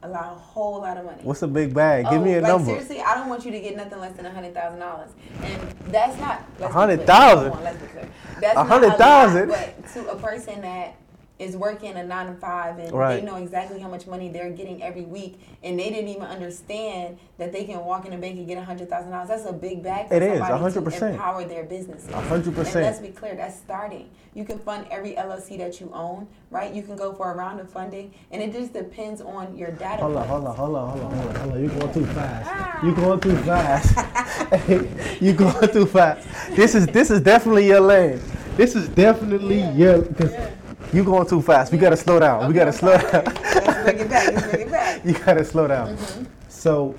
[0.02, 1.18] A lot, a whole lot of money.
[1.22, 2.04] What's a big bag?
[2.08, 2.70] Give Oh, me a like, number.
[2.70, 5.10] Seriously, I don't want you to get nothing less than a hundred thousand dollars,
[5.42, 6.68] and that's not clear.
[6.70, 7.50] hundred thousand?
[7.50, 8.08] Come on, Let's be clear.
[8.40, 9.48] That's A hundred thousand?
[9.48, 10.94] But to a person that
[11.40, 13.16] is working a nine to five and Right.
[13.20, 17.16] they know exactly how much money they're getting every week, and they didn't even understand
[17.38, 19.29] that they can walk in the bank and get a hundred thousand dollars.
[19.29, 21.14] That's a big bag for It is, hundred percent.
[21.14, 22.07] empower their business.
[22.12, 22.85] hundred percent.
[22.85, 24.11] let's be clear, that's starting.
[24.35, 26.72] You can fund every LLC that you own, right?
[26.72, 30.03] You can go for a round of funding, and it just depends on your data.
[30.03, 31.61] Hold on, hold on, hold on, hold on, hold on, hold on.
[31.61, 32.50] You're going too fast.
[32.53, 32.85] Ah.
[32.85, 35.20] You're going too fast.
[35.22, 36.29] You're going too fast.
[36.55, 38.20] This is this is definitely your lane.
[38.57, 40.50] This is definitely your because Yeah.
[40.92, 41.72] You going too fast.
[41.72, 42.48] We gotta slow down.
[42.48, 43.24] we gotta slow down.
[43.24, 44.35] Let's bring it back.
[44.35, 45.05] Let's bring it back.
[45.05, 45.96] you gotta slow down.
[45.96, 46.24] Mm-hmm.
[46.48, 46.94] So,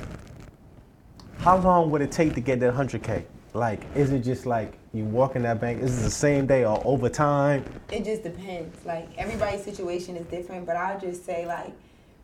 [1.40, 3.26] how long would it take to get that hundred k?
[3.54, 5.82] Like, is it just like you walk in that bank?
[5.82, 7.66] Is it the same day or over time?
[7.92, 8.86] It just depends.
[8.86, 11.74] Like everybody's situation is different, but I'll just say like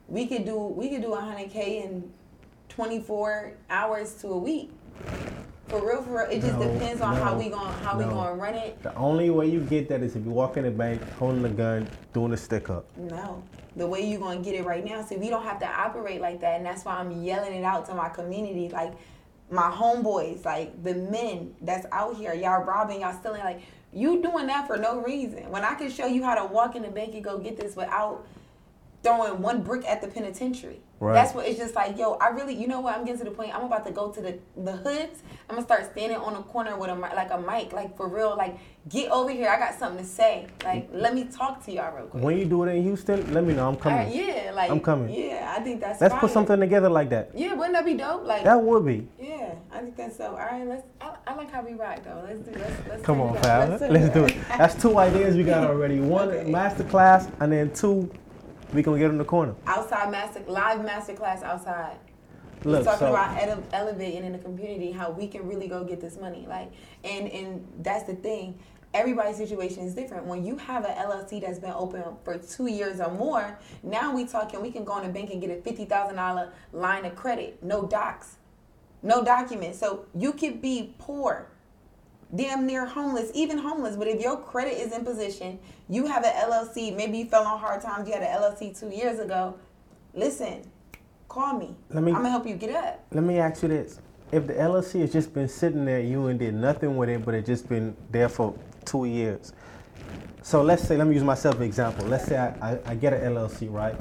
[0.07, 2.11] we could do we could do hundred k in
[2.69, 4.71] twenty four hours to a week.
[5.67, 6.29] For real, for real.
[6.31, 8.11] It just No, depends on how we going how we no.
[8.11, 8.81] gonna run it.
[8.83, 11.49] The only way you get that is if you walk in the bank holding a
[11.49, 12.85] gun, doing a stick up.
[12.97, 13.43] No.
[13.75, 15.03] The way you gonna get it right now.
[15.03, 17.85] See, we don't have to operate like that, and that's why I'm yelling it out
[17.87, 18.93] to my community, like
[19.51, 23.61] my homeboys, like the men that's out here, y'all robbing, y'all stealing, like
[23.93, 25.49] you doing that for no reason.
[25.49, 27.75] When I can show you how to walk in the bank and go get this
[27.75, 28.25] without
[29.07, 30.81] throwing one brick at the penitentiary.
[30.99, 31.13] Right.
[31.13, 32.97] That's what it's just like, yo, I really, you know what?
[32.97, 33.53] I'm getting to the point.
[33.55, 35.21] I'm about to go to the the hoods.
[35.47, 38.35] I'm gonna start standing on a corner with a like a mic, like for real.
[38.35, 38.57] Like,
[38.89, 39.47] get over here.
[39.49, 40.47] I got something to say.
[40.63, 42.23] Like, let me talk to y'all real quick.
[42.23, 43.67] When you do it in Houston, let me know.
[43.69, 43.99] I'm coming.
[43.99, 45.13] right, yeah, like I'm coming.
[45.13, 46.01] Yeah, I think that's.
[46.01, 47.29] Let's put something together like that.
[47.35, 48.25] Yeah, wouldn't that be dope?
[48.25, 49.07] Like, That would be.
[49.21, 50.29] yeah, I think that's so.
[50.31, 50.83] All right, let's.
[50.99, 52.23] I, I like how we rock though.
[52.27, 52.51] Let's do.
[52.59, 52.87] Let's.
[52.89, 53.43] let's Come on, up.
[53.43, 53.67] pal.
[53.87, 54.35] Let's do it.
[54.57, 55.99] That's two ideas we got already.
[56.17, 56.49] One Okay.
[56.49, 58.09] master class, and then two,
[58.73, 59.55] we gonna get in the corner.
[59.65, 61.97] outside master live master class outside.
[62.63, 66.01] Look, talking so about ele- elevating in the community how we can really go get
[66.01, 66.45] this money.
[66.49, 66.71] Like,
[67.03, 68.57] and and that's the thing.
[68.93, 70.25] Everybody's situation is different.
[70.25, 74.25] When you have an LLC that's been open for two years or more, now we
[74.25, 74.61] talking.
[74.61, 77.61] We can go in the bank and get a fifty thousand dollar line of credit,
[77.61, 78.37] no docs,
[79.03, 79.77] no documents.
[79.77, 81.47] So you could be poor,
[82.35, 83.95] damn near homeless, even homeless.
[83.95, 85.59] But if your credit is in position,
[85.89, 86.95] you have an LLC.
[86.95, 88.07] Maybe you fell on hard times.
[88.07, 89.55] You had an LLC two years ago.
[90.13, 90.61] Listen,
[91.29, 91.75] call me.
[91.89, 93.03] Let me- I'm gonna help you get up.
[93.11, 93.99] let me ask you this:
[94.31, 97.33] If the LLC has just been sitting there, you and did nothing with it, but
[97.33, 99.53] it just been there for two years.
[100.41, 102.05] So let's say, let me use myself as an example.
[102.07, 103.95] Let's say I, I, I get an LLC, right?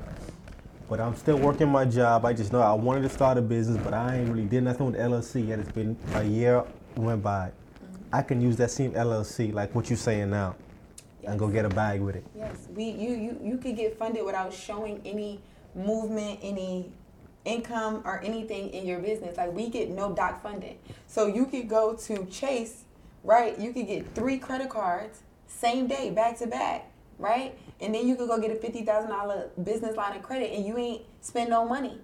[0.88, 2.24] But I'm still working my job.
[2.24, 4.86] I just know I wanted to start a business, but I ain't really did nothing
[4.86, 5.58] with the LLC yet.
[5.58, 6.62] It's been a year
[6.96, 7.50] went by.
[8.16, 10.56] I can use that same LLC, like what you're saying now,
[11.24, 12.24] and go get a bag with it.
[12.34, 15.42] Yes, we you you you could get funded without showing any
[15.74, 16.90] movement, any
[17.44, 19.36] income or anything in your business.
[19.36, 20.78] Like we get no doc funding.
[21.06, 22.84] So you could go to Chase,
[23.22, 23.58] right?
[23.58, 27.58] You could get three credit cards same day, back to back, right?
[27.82, 30.64] And then you could go get a fifty thousand dollar business line of credit and
[30.64, 32.00] you ain't spend no money.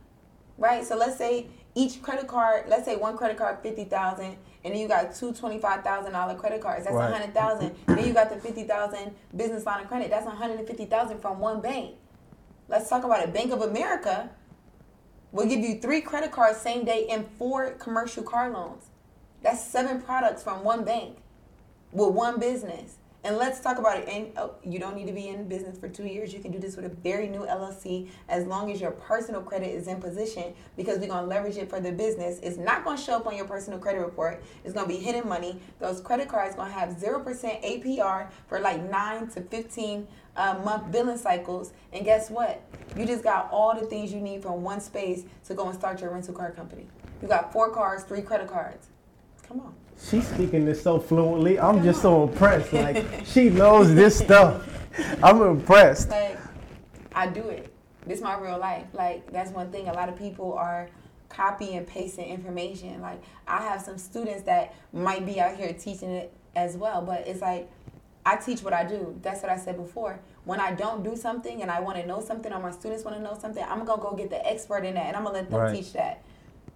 [0.59, 0.85] Right?
[0.85, 4.81] So let's say each credit card, let's say one credit card fifty thousand, and then
[4.81, 6.85] you got two twenty five thousand dollar credit cards.
[6.85, 7.13] That's a Right.
[7.13, 7.75] hundred thousand.
[7.87, 10.11] then you got the fifty thousand business line of credit.
[10.11, 11.97] That's one hundred and fifty thousand from one bank.
[12.69, 13.33] Let's talk about it.
[13.35, 14.31] Bank of America
[15.33, 18.85] will give you three credit cards same day and four commercial car loans.
[19.43, 21.19] That's seven products from one bank
[21.91, 22.97] with one business.
[23.25, 24.09] And let's talk about it.
[24.09, 26.33] And oh, you don't need to be in business for two years.
[26.33, 29.69] You can do this with a very new LLC as long as your personal credit
[29.69, 32.41] is in position because we're going to leverage it for the business.
[32.43, 34.43] It's not going to show up on your personal credit report.
[34.65, 35.61] It's going to be hidden money.
[35.79, 40.91] Those credit cards going to have 0% APR for like 9 to 15 uh, month
[40.91, 41.73] billing cycles.
[41.93, 42.61] And guess what?
[42.97, 46.01] You just got all the things you need from one space to go and start
[46.01, 46.89] your rental car company.
[47.21, 48.89] You got four cars, three credit cards.
[49.47, 49.75] Come on.
[50.09, 51.59] She's speaking this so fluently.
[51.59, 52.73] I'm just so impressed.
[52.73, 54.69] Like she knows this stuff.
[55.23, 56.11] I'm impressed.
[56.11, 56.39] like
[57.15, 57.73] I do it.
[58.07, 58.87] This my real life.
[58.93, 59.89] Like that's one thing.
[59.89, 60.89] A lot of people are
[61.29, 63.01] copy and pasting information.
[63.01, 67.27] Like I have some students that might be out here teaching it as well, but
[67.27, 67.71] it's like
[68.27, 69.19] I teach what I do.
[69.23, 70.21] That's what I said before.
[70.45, 73.17] When I don't do something and I want to know something, or my students want
[73.17, 75.51] to know something, I'm gonna go get the expert in that, and I'm gonna let
[75.51, 75.75] them Right.
[75.75, 76.23] teach that.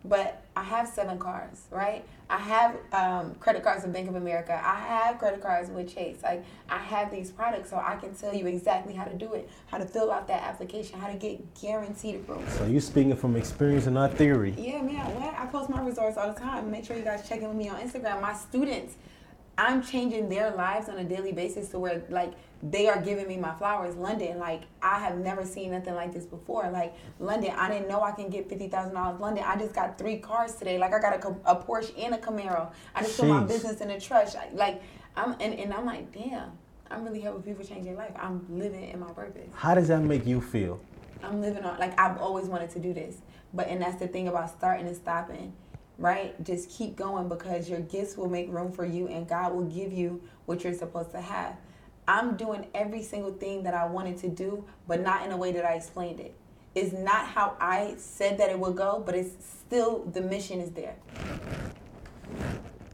[0.09, 2.05] But I have seven cars, right?
[2.29, 4.53] I have um, credit cards with Bank of America.
[4.53, 6.19] I have credit cards with Chase.
[6.23, 9.49] Like I have these products, so I can tell you exactly how to do it,
[9.67, 12.45] how to fill out that application, how to get guaranteed approval.
[12.49, 14.55] So you're speaking from experience and not theory.
[14.59, 15.15] Yeah, man.
[15.21, 15.35] What?
[15.39, 16.71] I post my results all the time.
[16.71, 18.21] Make sure you guys check in with me on Instagram.
[18.21, 18.95] My students,
[19.59, 23.37] I'm changing their lives on a daily basis to where like they are giving me
[23.37, 23.95] my flowers.
[23.95, 26.69] Londyn, like I have never seen nothing like this before.
[26.71, 29.21] Like Londyn, I didn't know I can get fifty thousand dollars.
[29.21, 30.79] Londyn, I just got three cars today.
[30.79, 32.71] Like I got a, a Porsche and a Camaro.
[32.95, 34.37] I just put my business in a trust.
[34.53, 34.83] Like
[35.17, 36.53] I'm and, and I'm like, damn.
[36.89, 38.13] I'm really helping people change their life.
[38.17, 39.49] I'm living in my purpose.
[39.55, 40.81] How does that make you feel?
[41.23, 43.17] I'm living on like I've always wanted to do this.
[43.53, 45.53] But and that's the thing about starting and stopping,
[45.99, 46.43] right?
[46.45, 49.93] Just keep going because your gifts will make room for you and God will give
[49.93, 51.57] you what you're supposed to have.
[52.09, 55.53] I'm doing every single thing that I wanted to do, but not in a way
[55.53, 56.35] that I explained it.
[56.75, 59.33] It's not how I said that it would go, but it's
[59.67, 60.97] still the mission is there.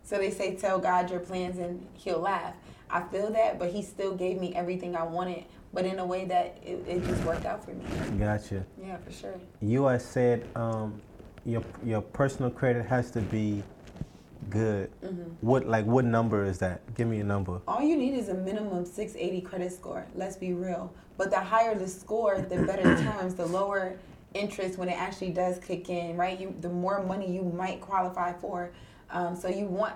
[0.05, 2.55] So they say, tell God your plans and he'll laugh.
[2.89, 6.27] I feel that, but he still gave me everything I wanted, but in a way
[6.27, 7.85] that it, it just worked out for me.
[8.19, 8.65] Gotcha.
[8.81, 9.41] Yeah, for sure.
[9.61, 11.01] You had said um,
[11.45, 13.63] your your personal credit has to be
[14.51, 14.91] good.
[15.03, 15.23] Mm-hmm.
[15.41, 16.95] What like what number is that?
[16.95, 17.61] Give me a number.
[17.67, 20.07] All you need is a minimum 680 credit score.
[20.15, 20.93] Let's be real.
[21.17, 23.99] But the higher the score, the better terms, the lower
[24.35, 26.39] interest when it actually does kick in, right?
[26.39, 28.73] You the more money you might qualify for.
[29.11, 29.95] Um, so you want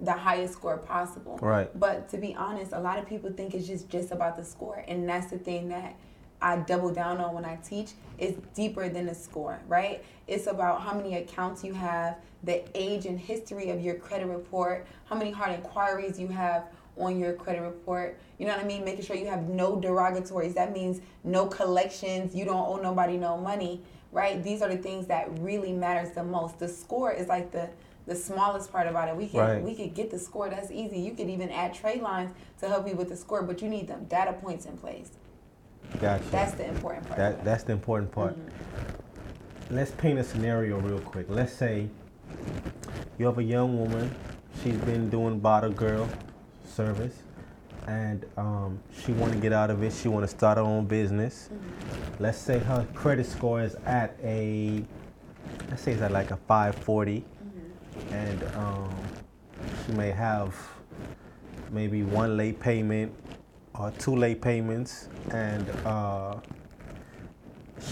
[0.00, 1.38] the highest score possible.
[1.40, 1.68] Right.
[1.78, 4.84] But to be honest, a lot of people think it's just just about the score,
[4.88, 5.96] and that's the thing that
[6.44, 7.92] I double down on when I teach.
[8.18, 10.04] It's deeper than a score, right?
[10.28, 14.86] It's about how many accounts you have, the age and history of your credit report,
[15.06, 16.64] how many hard inquiries you have
[16.98, 18.18] on your credit report.
[18.38, 18.84] You know what I mean?
[18.84, 20.54] Making sure you have no derogatories.
[20.54, 22.34] That means no collections.
[22.34, 24.44] You don't owe nobody no money, right?
[24.44, 26.58] These are the things that really matters the most.
[26.58, 27.70] The score is like the
[28.06, 29.16] the smallest part about it.
[29.16, 29.62] We can Right.
[29.62, 30.50] we could get the score.
[30.50, 30.98] That's easy.
[30.98, 33.88] You could even add trade lines to help you with the score, but you need
[33.88, 35.12] them data points in place.
[36.00, 36.24] Gotcha.
[36.30, 37.18] That's the important part.
[37.18, 38.34] that that's the important part.
[38.36, 39.74] Mm-hmm.
[39.76, 41.26] Let's paint a scenario real quick.
[41.28, 41.88] Let's say
[43.18, 44.14] you have a young woman.
[44.62, 46.08] She's been doing bottle girl
[46.66, 47.14] service,
[47.86, 49.92] and um, she want to get out of it.
[49.92, 51.48] She want to start her own business.
[51.52, 52.22] Mm-hmm.
[52.22, 54.84] Let's say her credit score is at a,
[55.70, 58.12] let's say it's at like a 540, Mm-hmm.
[58.14, 58.94] and um,
[59.86, 60.54] she may have
[61.70, 63.12] maybe one late payment
[63.78, 66.36] or two late payments, and uh,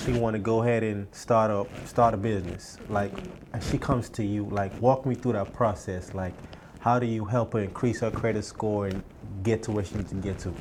[0.04, 2.78] she want to go ahead and start up start a business.
[2.88, 3.12] Like,
[3.52, 6.14] and she comes to you, like, walk me through that process.
[6.14, 6.34] Like,
[6.80, 9.02] how do you help her increase her credit score and
[9.42, 10.54] get to where she needs to get to?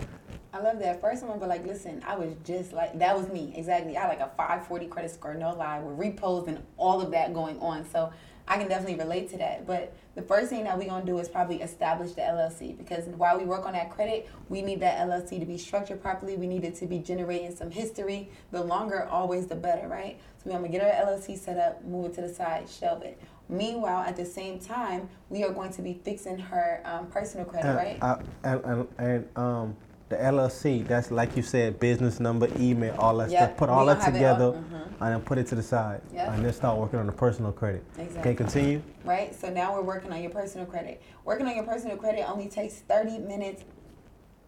[0.53, 0.99] I love that.
[1.01, 3.95] First, gonna be like, listen, I was just like that was me exactly.
[3.97, 7.33] I had like a 540 credit score, no lie, with repos and all of that
[7.33, 7.85] going on.
[7.89, 8.11] So
[8.47, 9.65] I can definitely relate to that.
[9.65, 13.37] But the first thing that we're gonna do is probably establish the LLC because while
[13.37, 16.35] we work on that credit, we need that LLC to be structured properly.
[16.35, 18.29] We need it to be generating some history.
[18.51, 20.19] The longer, always the better, right?
[20.37, 23.21] So we're gonna get our LLC set up, move it to the side, shelve it.
[23.47, 27.67] Meanwhile, at the same time, we are going to be fixing her um, personal credit,
[27.67, 27.97] And, right?
[28.01, 29.75] I, and, and, and um,
[30.11, 33.57] the LLC, that's like you said, business number, email, all that Yep, stuff.
[33.57, 34.83] Put all that together all- mhm.
[34.99, 36.01] and then put it to the side.
[36.13, 36.27] Yep.
[36.29, 37.83] And then start working on the personal credit.
[37.97, 38.19] Exactly.
[38.19, 38.81] Okay, continue.
[39.05, 39.33] right?
[39.33, 41.01] So now we're working on your personal credit.
[41.25, 43.63] Working on your personal credit only takes 30 minutes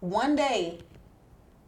[0.00, 0.78] one day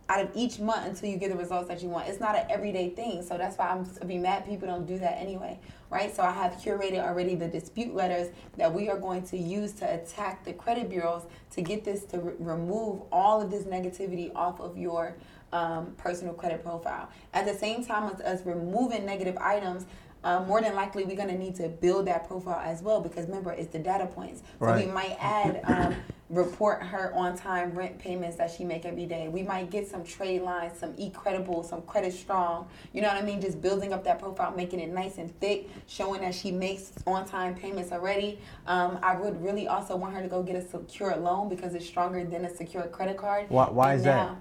[0.08, 2.08] out of each month until you get the results that you want.
[2.08, 3.22] It's not an everyday thing.
[3.22, 5.58] So that's why I'm be mad people don't do that anyway,
[5.90, 6.14] right?
[6.14, 9.94] So I have curated already the dispute letters that we are going to use to
[9.94, 14.60] attack the credit bureaus to get this to re- remove all of this negativity off
[14.60, 15.16] of your
[15.52, 17.08] um, personal credit profile.
[17.32, 19.86] At the same time as us removing negative items,
[20.26, 23.26] uh, more than likely we're going to need to build that profile as well because
[23.26, 24.40] remember it's the data points.
[24.58, 24.84] So Right.
[24.86, 25.94] we might add um,
[26.28, 29.28] report her on time rent payments that she make every day.
[29.28, 32.66] We might get some trade lines some eCredable some credit strong.
[32.92, 33.40] You know what i mean?
[33.40, 37.24] Just building up that profile making it nice and thick showing that she makes on
[37.24, 38.40] time payments already.
[38.66, 41.86] Um, i would really also want her to go get a secured loan because it's
[41.86, 43.46] stronger than a secured credit card.
[43.48, 44.34] Why- why is that?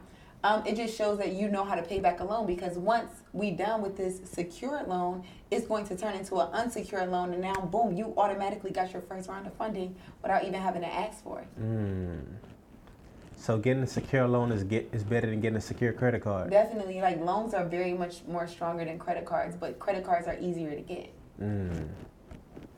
[0.43, 3.11] um, it just shows that you know how to pay back a loan because once
[3.35, 7.41] we done with this secured loan, it's going to turn into an unsecured loan, and
[7.41, 11.21] now boom, you automatically got your first round of funding without even having to ask
[11.21, 11.47] for it.
[11.61, 12.21] Mm.
[13.35, 16.49] So getting a secure loan is get is better than getting a secure credit card.
[16.49, 20.37] Definitely, like loans are very much more stronger than credit cards, but credit cards are
[20.39, 21.13] easier to get.
[21.41, 21.89] Mm.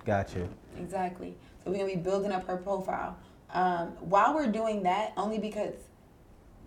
[0.06, 0.50] Got you.
[0.80, 1.38] Exactly.
[1.64, 3.16] So we're gonna be building up her profile.
[3.52, 5.76] Um, while we're doing that, only because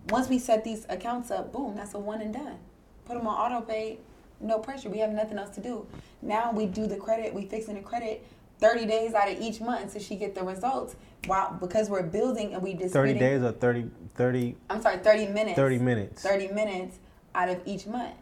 [0.09, 2.57] once we set these accounts up, boom, that's a one and done.
[3.05, 3.99] Put them on auto pay,
[4.39, 4.89] no pressure.
[4.89, 5.85] We have nothing else to do.
[6.21, 7.33] Now we do the credit.
[7.33, 8.25] We fixing the credit.
[8.59, 10.95] Thirty days out of each month until she get the results.
[11.25, 15.27] While because we're building and we just 30 days or 30, 30, I'm sorry, thirty
[15.27, 15.55] minutes.
[15.55, 16.23] 30 minutes.
[16.23, 16.99] 30 minutes
[17.35, 18.15] out of each month.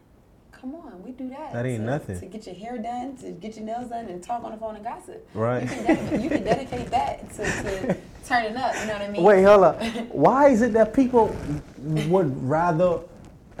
[0.60, 1.54] Come on, we do that.
[1.54, 2.20] That ain't to, nothing.
[2.20, 4.76] To get your hair done, to get your nails done, and talk on the phone
[4.76, 5.26] and gossip.
[5.32, 5.62] Right.
[5.62, 8.74] You can, dedicate, you can dedicate that to, to turning up.
[8.74, 9.22] You know what I mean?
[9.22, 9.82] Wait, hold up.
[10.10, 11.34] Why is it that people
[11.78, 13.00] would rather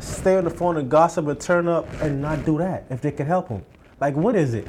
[0.02, 3.12] stay on the phone and gossip and turn up and not do that if they
[3.12, 3.64] could help them?
[4.00, 4.68] Like, what is it?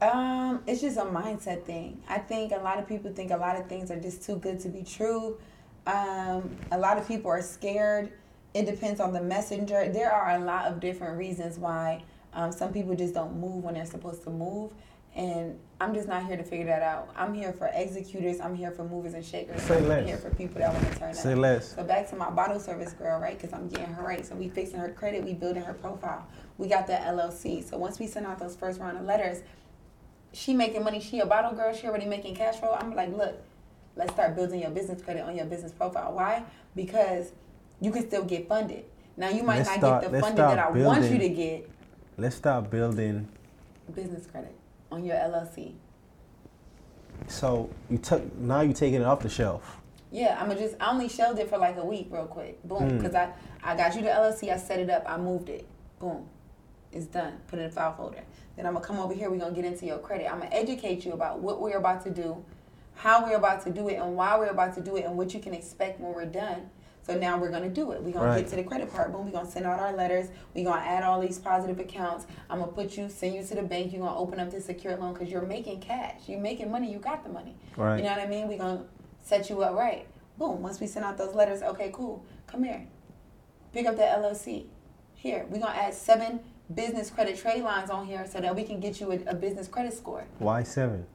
[0.00, 2.02] Um, it's just a mindset thing.
[2.08, 4.58] I think a lot of people think a lot of things are just too good
[4.60, 5.38] to be true.
[5.86, 8.12] Um, a lot of people are scared.
[8.54, 9.90] It depends on the messenger.
[9.92, 12.02] There are a lot of different reasons why
[12.32, 14.72] um, some people just don't move when they're supposed to move.
[15.14, 17.08] And I'm just not here to figure that out.
[17.16, 18.40] I'm here for executors.
[18.40, 19.60] I'm here for movers and shakers.
[19.62, 20.06] Say I'm less.
[20.06, 21.38] here for people that want to turn Say up.
[21.38, 21.74] less.
[21.74, 23.36] So back to my bottle service girl, right?
[23.36, 24.24] Because I'm getting her right.
[24.24, 25.24] So we fixing her credit.
[25.24, 26.26] We building her profile.
[26.58, 27.68] We got the LLC.
[27.68, 29.42] So once we send out those first round of letters,
[30.32, 31.00] she making money.
[31.00, 31.74] She a bottle girl.
[31.74, 32.76] She already making cash flow.
[32.78, 33.42] I'm like, look,
[33.96, 36.12] let's start building your business credit on your business profile.
[36.12, 36.44] Why?
[36.76, 37.32] Because
[37.80, 38.84] you can still get funded.
[39.16, 41.28] Now you might Let's not start- get the funding that I start want you to
[41.30, 41.68] get.
[42.16, 43.28] Let's start building.
[43.92, 44.54] Business credit
[44.90, 45.74] on your LLC.
[47.28, 49.78] So you took now you're taking it off the shelf.
[50.10, 52.62] Yeah, I'm just I only shelved it for like a week, real quick.
[52.64, 52.98] Boom, Mm.
[52.98, 53.32] because I
[53.62, 54.50] I got you the LLC.
[54.50, 55.04] I set it up.
[55.06, 55.66] I moved it.
[55.98, 56.26] Boom,
[56.92, 57.34] it's done.
[57.46, 58.22] Put it in a file folder.
[58.56, 59.30] Then I'm gonna come over here.
[59.30, 60.30] We're gonna get into your credit.
[60.32, 62.44] I'm gonna educate you about what we're about to do,
[62.94, 65.32] how we're about to do it, and why we're about to do it, and what
[65.32, 66.70] you can expect when we're done.
[67.10, 68.00] So now we're gonna do it.
[68.04, 68.42] We're gonna Right.
[68.42, 69.10] get to the credit part.
[69.10, 70.28] Boom, we're gonna send out our letters.
[70.54, 72.24] We're gonna add all these positive accounts.
[72.48, 73.92] I'm gonna put you, send you to the bank.
[73.92, 76.28] You're gonna open up this secure loan because you're making cash.
[76.28, 76.88] You're making money.
[76.92, 77.56] You got the money.
[77.76, 77.96] Right.
[77.96, 78.46] You know what I mean?
[78.46, 78.84] We're gonna
[79.24, 80.06] set you up right.
[80.38, 80.62] Boom.
[80.62, 82.24] Once we send out those letters, okay, cool.
[82.46, 82.86] Come here.
[83.72, 84.66] Pick up that LLC.
[85.16, 86.38] Here, we're gonna add seven
[86.72, 89.66] business credit trade lines on here so that we can get you a, a business
[89.66, 90.26] credit score.
[90.38, 91.06] Why seven?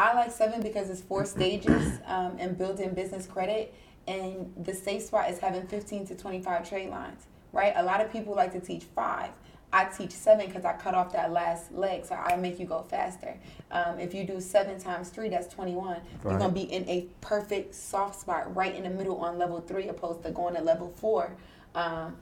[0.00, 3.72] I like seven because it's four stages um, in building business credit,
[4.08, 7.72] and the safe spot is having 15 to 25 trade lines, right?
[7.76, 9.30] A lot of people like to teach five.
[9.72, 12.82] I teach seven because I cut off that last leg, so I make you go
[12.88, 13.36] faster.
[13.72, 16.00] Um, if you do seven times three, that's 21.
[16.24, 19.88] You're gonna be in a perfect soft spot right in the middle on level three,
[19.88, 21.36] opposed to going to level four
[21.74, 22.16] um,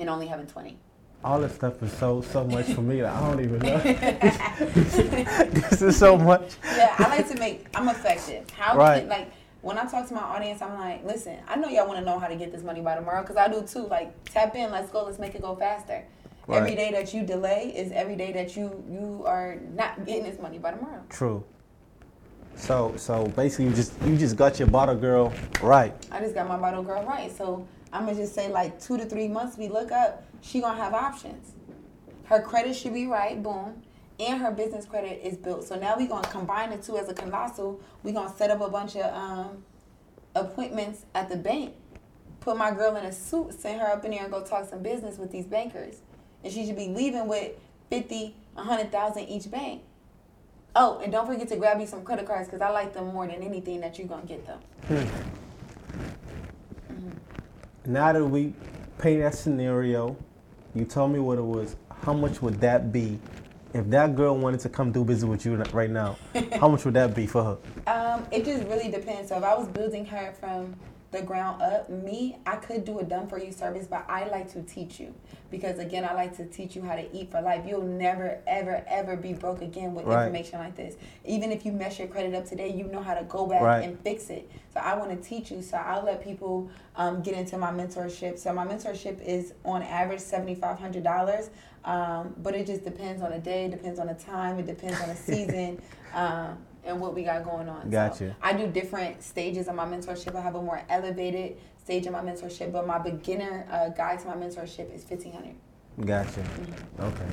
[0.00, 0.76] and only having 20.
[1.24, 3.78] All this stuff is so so much for me that I don't even know.
[5.50, 6.56] this is so much.
[6.64, 7.66] yeah, I like to make.
[7.74, 8.48] I'm effective.
[8.50, 9.00] How Right.
[9.00, 11.98] can, like when I talk to my audience, I'm like, listen, I know y'all want
[11.98, 13.86] to know how to get this money by tomorrow because I do too.
[13.86, 16.04] Like tap in, let's go, let's make it go faster.
[16.48, 16.76] Every Right.
[16.78, 20.58] day that you delay is every day that you you are not getting this money
[20.58, 21.02] by tomorrow.
[21.10, 21.44] True.
[22.56, 25.32] So so basically you just you just got your bottle girl
[25.62, 25.92] right.
[26.10, 29.04] I just got my bottle girl right, so I'm gonna just say like two to
[29.04, 29.58] three months.
[29.58, 31.52] We look up, she gonna have options.
[32.24, 33.82] Her credit should be right, boom,
[34.20, 35.64] and her business credit is built.
[35.64, 37.80] So now we're gonna combine the two as a colossal.
[38.02, 39.64] We're gonna set up a bunch of um,
[40.34, 41.74] appointments at the bank.
[42.40, 44.82] Put my girl in a suit, send her up in there and go talk some
[44.82, 46.00] business with these bankers,
[46.42, 47.52] and she should be leaving with
[47.90, 49.82] fifty, a hundred thousand each bank.
[50.74, 53.26] Oh, and don't forget to grab me some credit cards because I like them more
[53.26, 54.60] than anything that you're gonna get them.
[57.86, 58.54] now that we
[58.98, 60.16] paint that scenario,
[60.74, 61.76] you told me what it was.
[62.02, 63.18] How much would that be
[63.74, 66.16] if that girl wanted to come do business with you right now?
[66.60, 67.58] how much would that be for her?
[67.86, 69.28] Um, it just really depends.
[69.28, 70.74] So if I was building her from
[71.10, 74.52] the ground up, me, I could do a done for you service, but I like
[74.52, 75.14] to teach you
[75.50, 77.64] because again, I like to teach you how to eat for life.
[77.66, 80.24] You'll never, ever, ever be broke again with Right.
[80.26, 80.96] information like this.
[81.24, 83.84] Even if you mess your credit up today, you know how to go back Right.
[83.84, 84.50] and fix it.
[84.74, 85.62] So I want to teach you.
[85.62, 88.38] So I'll let people um, get into my mentorship.
[88.38, 91.48] So my mentorship is on average seventy five hundred dollars,
[91.86, 95.08] um, but it just depends on the day, depends on the time, it depends on
[95.08, 95.80] the season.
[96.12, 96.58] Um,
[96.88, 97.84] and what we got going on.
[97.84, 98.36] So Gotcha.
[98.42, 100.34] I do different stages of my mentorship.
[100.34, 104.26] I have a more elevated stage of my mentorship, but my beginner uh, guide to
[104.26, 105.54] my mentorship is fifteen hundred.
[106.04, 106.40] Gotcha.
[106.40, 107.02] Mm-hmm.
[107.02, 107.26] Okay.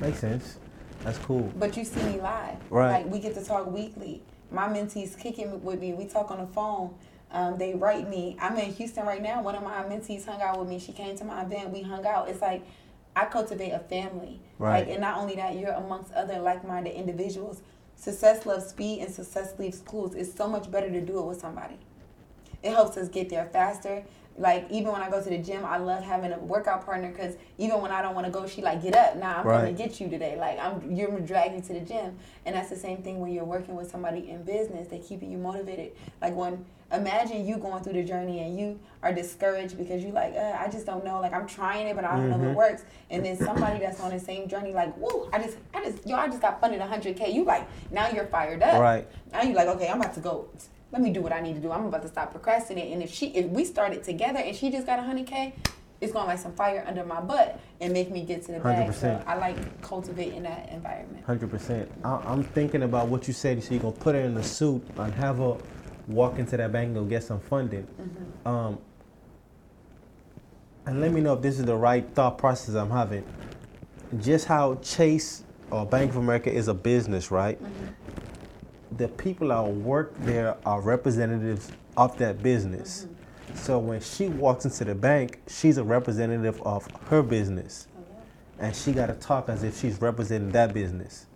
[0.00, 0.58] Makes sense.
[1.04, 1.52] That's cool.
[1.56, 3.04] But you see me live, Right.
[3.04, 4.22] Like we get to talk weekly.
[4.50, 5.92] My mentees kicking with me.
[5.92, 6.94] We talk on the phone.
[7.30, 8.36] Um, they write me.
[8.40, 9.42] I'm in Houston right now.
[9.42, 10.78] One of my mentees hung out with me.
[10.78, 11.70] She came to my event.
[11.70, 12.28] We hung out.
[12.28, 12.64] It's like
[13.14, 14.40] I cultivate a family.
[14.58, 14.80] Right.
[14.80, 17.62] Like, and not only that, you're amongst other like-minded individuals.
[17.96, 20.14] Success loves speed, and success leaves clues.
[20.14, 21.76] It's so much better to do it with somebody.
[22.62, 24.04] It helps us get there faster.
[24.38, 27.36] Like even when I go to the gym, I love having a workout partner because
[27.56, 29.16] even when I don't want to go, she like get up.
[29.16, 29.58] Now I'm Right.
[29.60, 30.36] gonna get you today.
[30.38, 33.44] Like I'm, you're dragging to to the gym, and that's the same thing when you're
[33.44, 34.88] working with somebody in business.
[34.88, 35.92] They keeping you motivated.
[36.20, 40.34] Like when imagine you going through the journey and you are discouraged because you're like,
[40.34, 41.20] uh, I just don't know.
[41.20, 42.84] Like I'm trying it, but I don't know if it works.
[43.10, 46.16] And then somebody that's on the same journey, like, woo, I just, I just, yo,
[46.16, 47.32] I just got funded 100k.
[47.32, 48.80] You like now you're fired up.
[48.80, 49.08] Right.
[49.32, 50.48] Now you're like, okay, I'm about to go.
[50.92, 51.72] Let me do what I need to do.
[51.72, 52.92] I'm about to stop procrastinating.
[52.92, 55.52] And if she, if we started together and she just got 100k,
[56.00, 58.92] it's gonna like some fire under my butt and make me get to the bag.
[58.92, 59.26] So 100%.
[59.26, 61.24] I like cultivating that environment.
[61.24, 61.90] Hundred percent.
[62.04, 63.62] I'm thinking about what you said.
[63.62, 65.56] So you're gonna put her in a suit and have her
[66.08, 67.84] walk into that bank and go get some funding.
[67.84, 68.48] Mm-hmm.
[68.48, 68.78] Um,
[70.86, 73.24] and let me know if this is the right thought process I'm having.
[74.20, 77.60] Just how Chase or Bank of America is a business, right?
[77.60, 78.96] Mm-hmm.
[78.96, 83.04] The people that work there are representatives of that business.
[83.04, 83.56] Mm-hmm.
[83.56, 88.04] So when she walks into the bank, she's a representative of her business oh,
[88.60, 91.26] and she got to talk as if she's representing that business.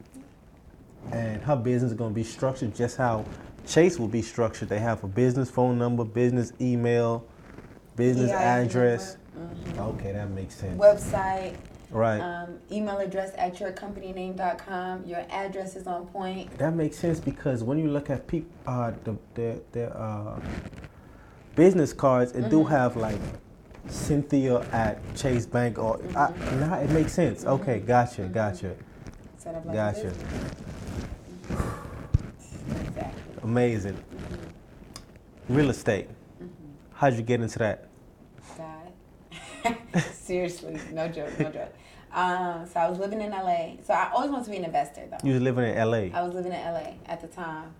[1.12, 3.25] And her business is going to be structured just how
[3.67, 4.69] Chase will be structured.
[4.69, 7.27] They have a business phone number, business email,
[7.97, 9.17] business EIN address.
[9.35, 10.79] number, Okay, that makes sense.
[10.81, 11.55] Website,
[11.91, 12.21] right.
[12.21, 15.05] um, email address at yourcompanyname.com.
[15.07, 16.57] Your address is on point.
[16.59, 20.41] that makes sense because when you look at people, uh, the the, the uh,
[21.57, 23.19] business cards, it do have like
[23.89, 27.45] Cynthia at Chase Bank or I, nah, it makes sense.
[27.45, 28.75] Okay, gotcha, gotcha,
[29.39, 30.13] Set up like gotcha.
[32.69, 33.30] Exactly.
[33.43, 34.03] Amazing.
[35.49, 36.09] Real estate.
[36.93, 37.88] How'd you get into that?
[38.57, 39.76] God.
[40.12, 41.74] Seriously, no joke, no joke.
[42.12, 43.76] Um, so I was living in LA.
[43.84, 45.26] So I always wanted to be an investor though.
[45.26, 46.16] You was living in LA.
[46.16, 47.72] I was living in LA at the time.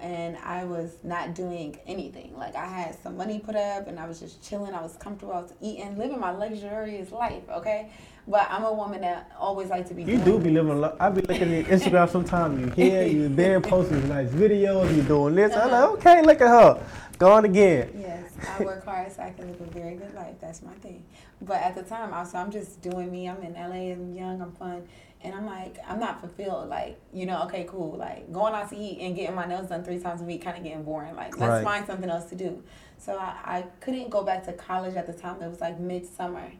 [0.00, 2.36] And I was not doing anything.
[2.36, 4.74] Like I had some money put up and I was just chilling.
[4.74, 5.32] I was comfortable.
[5.32, 7.90] I was eating, living my luxurious life, okay?
[8.26, 10.80] But I'm a woman that always like to be You doing do be living.
[10.80, 12.60] Lo- I be looking at Instagram sometimes.
[12.60, 14.94] You here, you there, posting nice videos.
[14.94, 15.52] You doing this.
[15.56, 15.92] I'm like, uh-huh.
[15.94, 16.86] okay, look at her,
[17.18, 17.90] going again.
[17.98, 20.36] Yes, I work hard so I can live a very good life.
[20.40, 21.02] That's my thing.
[21.40, 23.28] But at the time, also, I'm just doing me.
[23.28, 23.92] I'm in LA.
[23.92, 24.40] I'm young.
[24.40, 24.86] I'm fun,
[25.24, 26.68] and I'm like, I'm not fulfilled.
[26.68, 27.96] Like, you know, okay, cool.
[27.96, 30.56] Like going out to eat and getting my nails done three times a week, kind
[30.56, 31.16] of getting boring.
[31.16, 31.64] Like, let's Right.
[31.64, 32.62] find something else to do.
[32.98, 35.42] So I, I couldn't go back to college at the time.
[35.42, 36.52] It was like midsummer.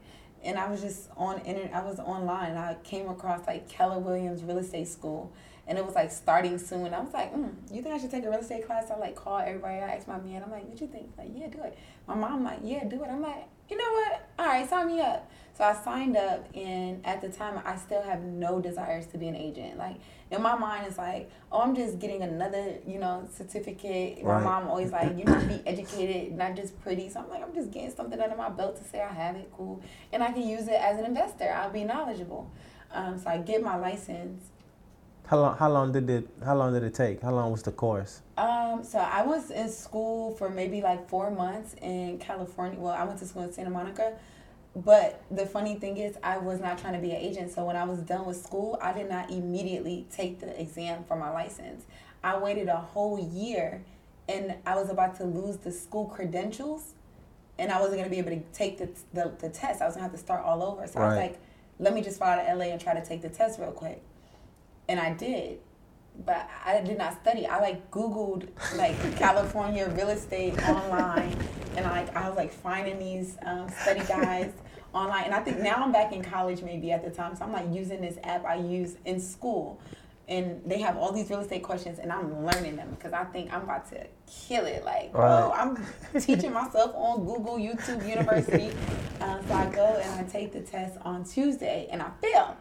[0.44, 1.74] And I was just on internet.
[1.74, 2.56] I was online.
[2.56, 5.32] I came across like Keller Williams Real Estate School,
[5.66, 6.92] and it was like starting soon.
[6.92, 9.14] I was like, mm, "You think I should take a real estate class?" I like
[9.14, 9.76] call everybody.
[9.76, 10.42] I asked my man.
[10.44, 13.08] I'm like, "What you think?" Like, "Yeah, do it." My mom like, "Yeah, do it."
[13.08, 14.28] I'm like, "You know what?
[14.38, 18.02] All right, sign me up." So I signed up, and at the time, I still
[18.02, 19.76] have no desires to be an agent.
[19.76, 19.96] Like
[20.30, 24.68] in my mind, it's like, "Oh, I'm just getting another, you know, certificate." My mom
[24.68, 27.70] always like, "You need to be educated, not just pretty." So I'm like, "I'm just
[27.70, 29.82] getting something under my belt to say I have it, cool,
[30.12, 31.52] and I can use it as an investor.
[31.52, 32.50] I'll be knowledgeable."
[32.94, 34.51] Um, so I get my license.
[35.26, 35.56] How long?
[35.56, 36.28] How long did it?
[36.44, 37.22] How long did it take?
[37.22, 38.22] How long was the course?
[38.36, 42.78] Um, so I was in school for maybe like four months in California.
[42.78, 44.14] Well, I went to school in Santa Monica.
[44.74, 47.52] But the funny thing is, I was not trying to be an agent.
[47.52, 51.16] So when I was done with school, I did not immediately take the exam for
[51.16, 51.84] my license.
[52.24, 53.84] I waited a whole year
[54.28, 56.94] and I was about to lose the school credentials
[57.58, 59.82] and I wasn't going to be able to take the, the, the test.
[59.82, 60.86] I was going to have to start all over.
[60.86, 61.38] So I was like,
[61.78, 64.02] let me just fly to LA and try to take the test real quick.
[64.88, 65.58] And I did.
[66.26, 67.46] But I did not study.
[67.46, 71.36] I like Googled like California real estate online
[71.76, 74.54] and like I was like finding these um, study guides
[74.92, 75.24] online.
[75.24, 77.72] And I think now I'm back in college maybe at the time, so I'm like
[77.72, 79.80] using this app I use in school.
[80.28, 83.52] And they have all these real estate questions, and I'm learning them because I think
[83.52, 84.84] I'm about to kill it.
[84.84, 85.52] Like, bro, Right.
[85.58, 88.70] I'm teaching myself on Google, YouTube, University.
[89.20, 92.56] Um, so I go and I take the test on Tuesday, and I fail.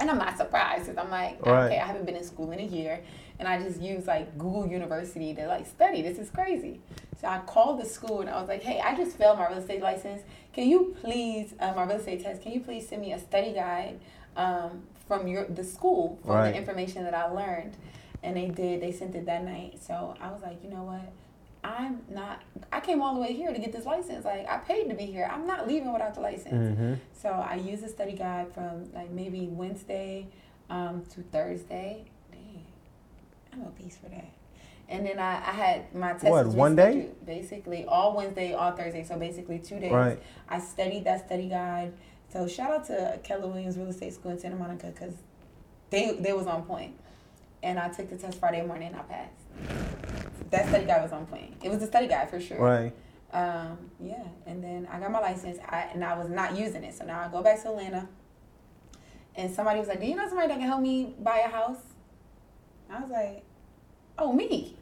[0.00, 1.66] And I'm not surprised because I'm like, Right.
[1.66, 3.00] okay, I haven't been in school in a year,
[3.38, 6.00] and I just use like Google University to like study.
[6.02, 6.80] This is crazy.
[7.20, 9.58] So I called the school and I was like, hey, I just failed my real
[9.58, 10.22] estate license.
[10.54, 12.40] Can you please, uh, my real estate test?
[12.42, 14.00] Can you please send me a study guide
[14.36, 16.52] um, from your the school from Right.
[16.52, 17.76] the information that I learned?
[18.22, 18.80] And they did.
[18.82, 19.78] They sent it that night.
[19.86, 21.12] So I was like, you know what?
[21.62, 22.42] I'm not.
[22.72, 24.24] I came all the way here to get this license.
[24.24, 25.28] Like I paid to be here.
[25.30, 26.78] I'm not leaving without the license.
[26.78, 26.94] Mm-hmm.
[27.12, 30.28] So I used a study guide from like maybe Wednesday
[30.70, 32.04] um, to Thursday.
[32.30, 32.64] Dang,
[33.52, 34.32] I'm a beast for that.
[34.88, 36.24] And then I, I had my test.
[36.24, 37.10] What, one day?
[37.24, 39.04] Basically, all Wednesday, all Thursday.
[39.04, 39.92] So basically, two days.
[39.92, 40.20] Right.
[40.48, 41.92] I studied that study guide.
[42.32, 45.14] So shout out to Keller Williams Real Estate School in Santa Monica because
[45.90, 46.94] they they was on point.
[47.62, 50.29] And I took the test Friday morning and I passed.
[50.50, 51.54] That study guide was on point.
[51.62, 52.58] It was a study guide for sure.
[52.58, 52.92] Right.
[53.32, 56.94] Um, yeah, and then I got my license, I, and I was not using it.
[56.94, 58.08] So now I go back to Atlanta,
[59.36, 61.78] and somebody was like, "Do you know somebody that can help me buy a house?"
[62.90, 63.44] I was like,
[64.18, 64.76] "Oh, me!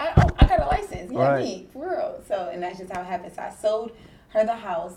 [0.00, 1.12] I oh, I got a license.
[1.12, 1.44] Yeah, Right.
[1.44, 3.34] me for real." So, and that's just how it happened.
[3.34, 3.92] So I sold
[4.30, 4.94] her the house,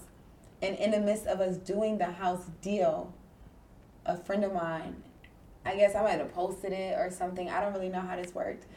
[0.62, 3.14] and in the midst of us doing the house deal,
[4.06, 5.04] a friend of mine,
[5.66, 7.50] I guess I might have posted it or something.
[7.50, 8.68] I don't really know how this worked.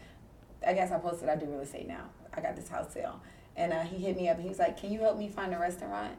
[0.66, 2.04] I guess I posted I do real estate now.
[2.34, 3.20] I got this house sale.
[3.56, 5.54] And uh, he hit me up and he was like, Can you help me find
[5.54, 6.14] a restaurant?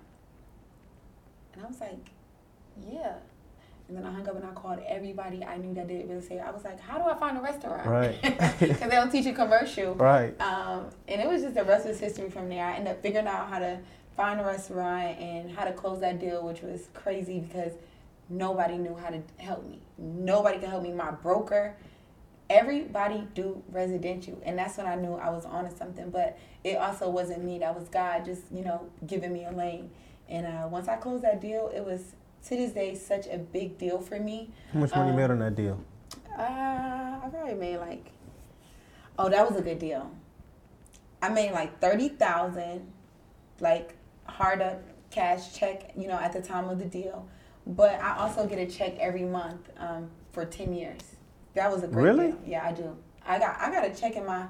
[1.53, 2.09] And I was like,
[2.89, 3.15] Yeah.
[3.87, 6.39] And then I hung up and I called everybody I knew that did real estate.
[6.39, 7.87] I was like, How do I find a restaurant?
[7.87, 8.17] Right.
[8.59, 9.95] Because they don't teach you commercial.
[9.95, 10.39] Right.
[10.41, 12.65] Um, and it was just the rest was history from there.
[12.65, 13.79] I ended up figuring out how to
[14.15, 17.71] find a restaurant and how to close that deal, which was crazy because
[18.27, 19.79] nobody knew how to help me.
[19.97, 20.91] Nobody could help me.
[20.91, 21.75] My broker,
[22.49, 26.09] everybody do residential, and that's when I knew I was onto something.
[26.09, 27.59] But it also wasn't me.
[27.59, 29.91] That was God just you know giving me a lane.
[30.27, 33.77] And uh, once I closed that deal, it was to this day such a big
[33.77, 34.51] deal for me.
[34.73, 35.79] How much money you Um, made on that deal?
[36.37, 38.11] Uh, I probably made like,
[39.17, 40.09] oh, that was a good deal.
[41.21, 42.91] I made like thirty thousand,
[43.59, 43.95] like
[44.25, 44.81] hard up
[45.11, 47.27] cash check, you know, at the time of the deal.
[47.67, 51.01] But I also get a check every month um, for ten years.
[51.59, 52.27] That was a great Really?
[52.27, 52.39] deal.
[52.47, 52.95] Yeah, I do.
[53.27, 54.45] I got I got a check in my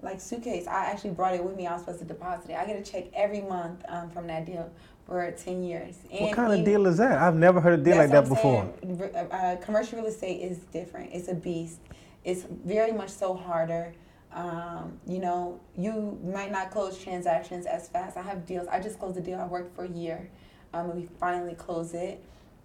[0.00, 0.68] like suitcase.
[0.68, 1.66] I actually brought it with me.
[1.66, 2.56] I was supposed to deposit it.
[2.56, 4.70] I get a check every month um, from that deal
[5.04, 5.98] for ten years.
[6.08, 7.18] What kind of deal is that?
[7.20, 8.72] I've never heard a deal like that before.
[8.80, 9.02] Saying.
[9.12, 11.10] Uh, commercial real estate is different.
[11.12, 11.80] It's a beast.
[12.22, 13.92] It's very much so harder.
[14.32, 18.16] Um, you know, you might not close transactions as fast.
[18.16, 18.68] I have deals.
[18.68, 19.40] I just closed a deal.
[19.40, 20.30] I worked for a year,
[20.72, 22.22] um, and we finally closed it.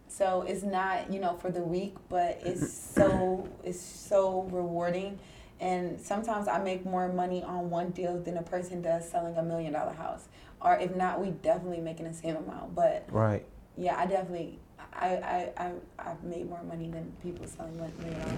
[0.07, 5.19] So it's not you know for the week, but it's so it's so rewarding.
[5.59, 9.43] And sometimes I make more money on one deal than a person does selling a
[9.43, 10.27] million dollar house.
[10.61, 12.75] Or if not, we definitely making the same amount.
[12.75, 13.43] But Right.
[13.75, 14.59] yeah, I definitely,
[14.93, 18.37] I, I, I, I've made more money than people selling one million dollars.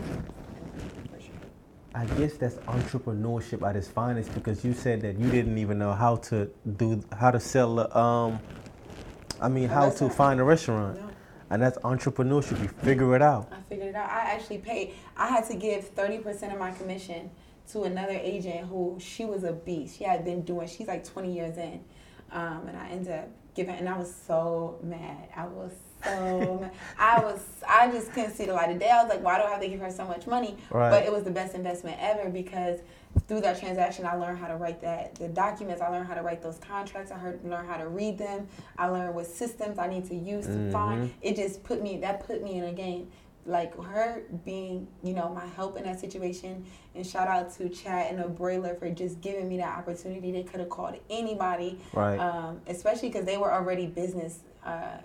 [1.95, 5.91] I guess that's entrepreneurship at its finest because you said that you didn't even know
[5.91, 8.39] how to do how to sell a, um
[9.41, 11.01] I mean A how to find a restaurant.
[11.01, 11.08] No,
[11.49, 12.61] And that's entrepreneurship.
[12.61, 13.51] You figure it out.
[13.51, 14.09] I figured it out.
[14.09, 14.93] I actually paid.
[15.17, 17.31] I had to give thirty percent of my commission
[17.71, 19.97] to another agent who she was a beast.
[19.97, 20.67] She had been doing.
[20.67, 21.83] She's like twenty years in,
[22.31, 23.75] um, and I ended up giving.
[23.75, 25.29] And I was so mad.
[25.35, 25.71] I was
[26.03, 26.71] so mad.
[26.99, 27.41] I was.
[27.67, 28.89] I just couldn't see the light of day.
[28.89, 30.55] I was like, why do I have to give her so much money?
[30.69, 30.91] Right.
[30.91, 32.79] But it was the best investment ever because
[33.27, 35.81] through that transaction, I learned how to write that the documents.
[35.81, 37.11] I learned how to write those contracts.
[37.11, 38.47] I heard learned how to read them.
[38.77, 41.11] I learned what systems I need to use to find.
[41.21, 43.09] It just put me that put me in a game.
[43.45, 46.65] Like her being, you know, my help in that situation.
[46.93, 50.31] And shout out to Chad and the Broiler for just giving me that opportunity.
[50.31, 52.19] They could have called anybody, Right.
[52.19, 54.39] um, especially because they were already business.
[54.63, 54.97] Uh,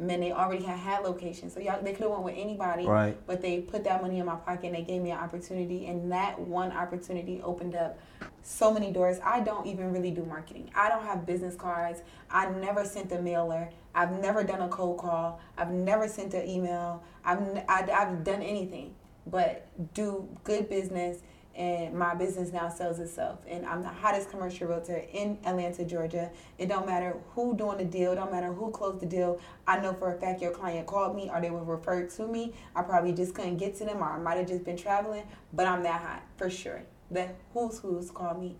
[0.00, 3.16] men, they already had had locations, so y'all they could have went with anybody Right.
[3.26, 5.86] but they put that money in my pocket and they gave me an opportunity.
[5.86, 7.98] And that one opportunity opened up
[8.42, 9.18] so many doors.
[9.24, 10.70] I don't even really do marketing.
[10.74, 12.00] I don't have business cards.
[12.30, 13.70] I never sent a mailer.
[13.94, 15.40] I've never done a cold call.
[15.58, 17.02] I've never sent an email.
[17.24, 18.94] I've, n- I, have done anything.
[19.26, 21.18] But do good business
[21.60, 26.30] and my business now sells itself and i'm the hottest commercial realtor in atlanta georgia
[26.58, 29.92] it don't matter who doing the deal don't matter who closed the deal i know
[29.92, 33.12] for a fact your client called me or they were referred to me i probably
[33.12, 36.00] just couldn't get to them or i might have just been traveling but i'm that
[36.00, 38.56] hot for sure the who's who's called me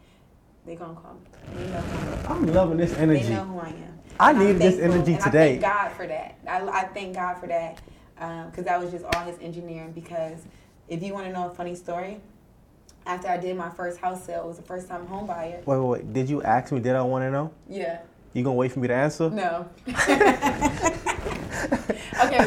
[0.66, 1.20] They gonna call me.
[1.56, 1.82] They know
[2.28, 2.46] I am.
[2.52, 3.22] Loving this energy.
[3.24, 3.98] They know who I am.
[4.20, 5.56] I I'm needed this energy today.
[5.56, 6.38] I thank God for that.
[6.48, 7.80] I, I thank God for that
[8.18, 9.92] um, because that was just all His engineering.
[9.92, 10.40] Because
[10.88, 12.20] if you want to know a funny story,
[13.06, 15.62] after I did my first house sale, it was the first time home buyer.
[15.64, 16.12] Wait, wait, wait.
[16.12, 16.80] Did you ask me?
[16.80, 17.50] Did I want to know?
[17.68, 18.00] Yeah.
[18.32, 19.28] You gonna wait for me to answer?
[19.30, 19.68] No.
[19.88, 19.98] okay,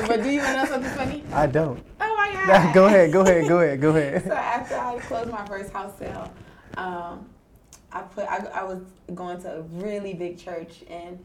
[0.08, 1.24] but do you want to know something funny?
[1.34, 1.84] I don't.
[2.00, 2.74] Oh my God.
[2.74, 3.12] go ahead.
[3.12, 3.48] Go ahead.
[3.48, 3.82] Go ahead.
[3.82, 4.24] Go ahead.
[4.24, 6.32] so after I closed my first house sale,
[6.78, 7.26] um,
[7.92, 8.80] I put I, I was
[9.14, 11.24] going to a really big church and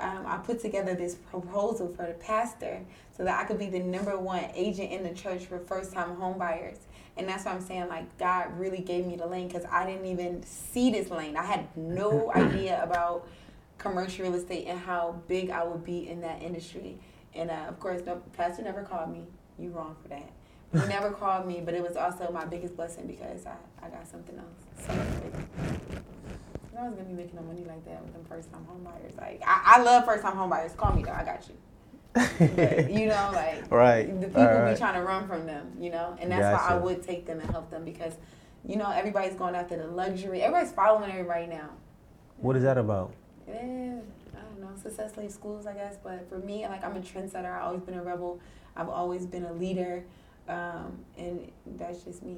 [0.00, 2.80] um, I put together this proposal for the pastor
[3.16, 6.14] so that I could be the number one agent in the church for first time
[6.16, 6.78] home buyers.
[7.18, 7.88] And that's what I'm saying.
[7.88, 11.36] Like God really gave me the lane because I didn't even see this lane.
[11.36, 13.28] I had no idea about
[13.78, 16.98] commercial real estate and how big I would be in that industry.
[17.34, 19.26] And uh, of course, no pastor never called me.
[19.58, 20.30] You wrong for that.
[20.72, 24.06] He never called me, but it was also my biggest blessing because I, I got
[24.06, 24.86] something else.
[24.86, 24.92] So
[26.78, 29.16] I was gonna be making no money like that with them first time homebuyers.
[29.18, 30.76] Like I, I love first time homebuyers.
[30.76, 31.54] Call me though, I got you.
[32.38, 34.20] But, you know, like Right.
[34.20, 34.74] the people Alright.
[34.74, 37.40] be trying to run from them, you know, and that's why I would take them
[37.40, 38.14] and help them because,
[38.64, 40.42] you know, everybody's going after the luxury.
[40.42, 41.70] Everybody's following everybody right now.
[42.38, 43.12] What is that about?
[43.48, 43.56] Eh, I
[44.40, 45.96] don't know, success leaves schools, I guess.
[46.02, 47.52] But for me, like I'm a trendsetter.
[47.56, 48.40] I've always been a rebel.
[48.76, 50.04] I've always been a leader,
[50.48, 52.36] um, and that's just me.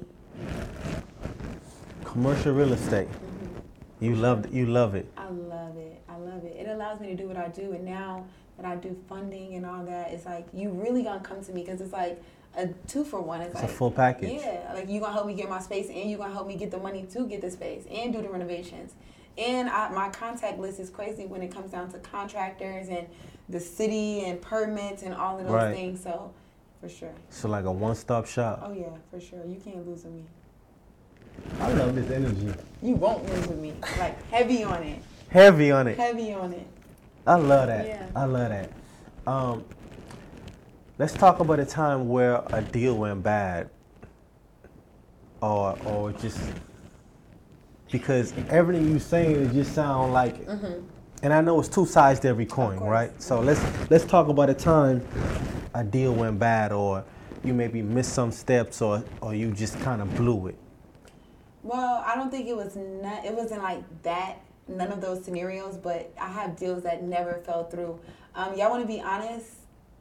[2.03, 3.07] Commercial real estate.
[3.07, 3.61] Mhm.
[3.99, 5.05] You love you love it.
[5.17, 6.01] I love it.
[6.09, 6.55] I love it.
[6.57, 8.25] It allows me to do what I do, and now
[8.61, 11.61] that I do funding and all that, it's like you really gonna come to me
[11.63, 12.21] because it's like
[12.55, 13.41] a two for one.
[13.41, 14.41] It's, It's like a full package.
[14.41, 16.71] Yeah, like you gonna help me get my space, and you gonna help me get
[16.71, 18.93] the money to get the space and do the renovations.
[19.37, 23.07] And I, my contact list is crazy when it comes down to contractors and
[23.49, 25.75] the city and permits and all of those Right.
[25.75, 26.03] things.
[26.03, 26.31] So,
[26.81, 27.13] for sure.
[27.29, 28.61] So like a one stop shop.
[28.65, 29.45] Oh yeah, for sure.
[29.45, 30.23] You can't lose with me.
[31.59, 32.53] I love this energy.
[32.81, 33.73] You won't lose with me.
[33.97, 35.01] Like heavy on it.
[35.29, 35.97] Heavy on it.
[35.97, 36.67] Heavy on it.
[37.27, 37.85] I love that.
[37.87, 38.07] Yeah.
[38.15, 38.71] I love that.
[39.27, 39.63] Um,
[40.97, 43.69] let's talk about a time where a deal went bad,
[45.41, 46.39] or or just
[47.91, 50.81] because everything you're saying it just sound like, Mm-hmm.
[51.23, 53.11] and I know it's two sides to every coin, right?
[53.21, 53.61] So let's
[53.91, 55.05] let's talk about a time
[55.73, 57.03] a deal went bad, or
[57.43, 60.55] you maybe missed some steps, or or you just kind of blew it.
[61.63, 63.23] Well, I don't think it was not.
[63.25, 64.39] It wasn't like that.
[64.71, 65.77] None of those scenarios.
[65.77, 67.99] But I have deals that never fell through.
[68.35, 69.47] Um, y'all want to be honest?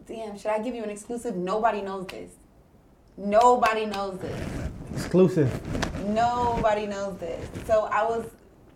[0.06, 1.36] Damn, should I give you an exclusive?
[1.36, 2.32] Nobody knows this.
[3.16, 4.40] Nobody knows this.
[4.94, 6.04] Exclusive.
[6.06, 7.48] Nobody knows this.
[7.66, 8.26] So I was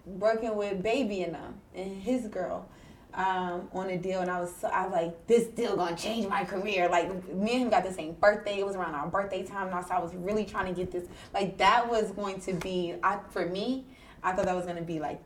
[0.04, 2.68] working with Baby and them and his girl
[3.14, 6.28] um, on a deal, and I was so, I was like, this deal gonna change
[6.28, 6.88] my career.
[6.88, 8.58] Like me and him got the same birthday.
[8.58, 10.90] It was around our birthday time, and I, so I was really trying to get
[10.90, 11.04] this.
[11.32, 13.86] Like that was going to be I for me.
[14.22, 15.22] I thought that was gonna be like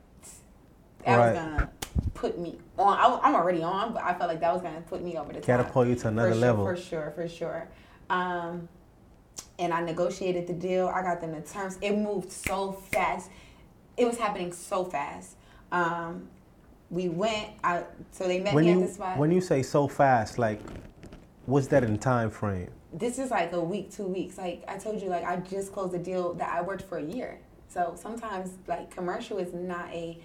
[1.08, 1.32] that Right.
[1.34, 1.70] was gonna
[2.14, 2.98] put me on.
[2.98, 5.40] I, I'm already on, but I felt like that was gonna put me over the
[5.40, 6.64] top Catapult you to another for sure, level.
[6.64, 7.68] For sure, for sure.
[8.10, 8.68] Um,
[9.58, 10.88] and I negotiated the deal.
[10.88, 11.78] I got them the terms.
[11.80, 13.30] It moved so fast.
[13.96, 15.36] It was happening so fast.
[15.72, 16.28] Um,
[16.90, 17.48] we went.
[17.64, 19.18] I so they met When me you at the spot.
[19.18, 20.60] when you say so fast, like,
[21.46, 22.70] what's that in time frame?
[22.90, 24.38] this is like a week, two weeks.
[24.38, 27.02] Like I told you, like I just closed a deal that I worked for a
[27.02, 27.38] year.
[27.68, 30.18] So sometimes like commercial is not a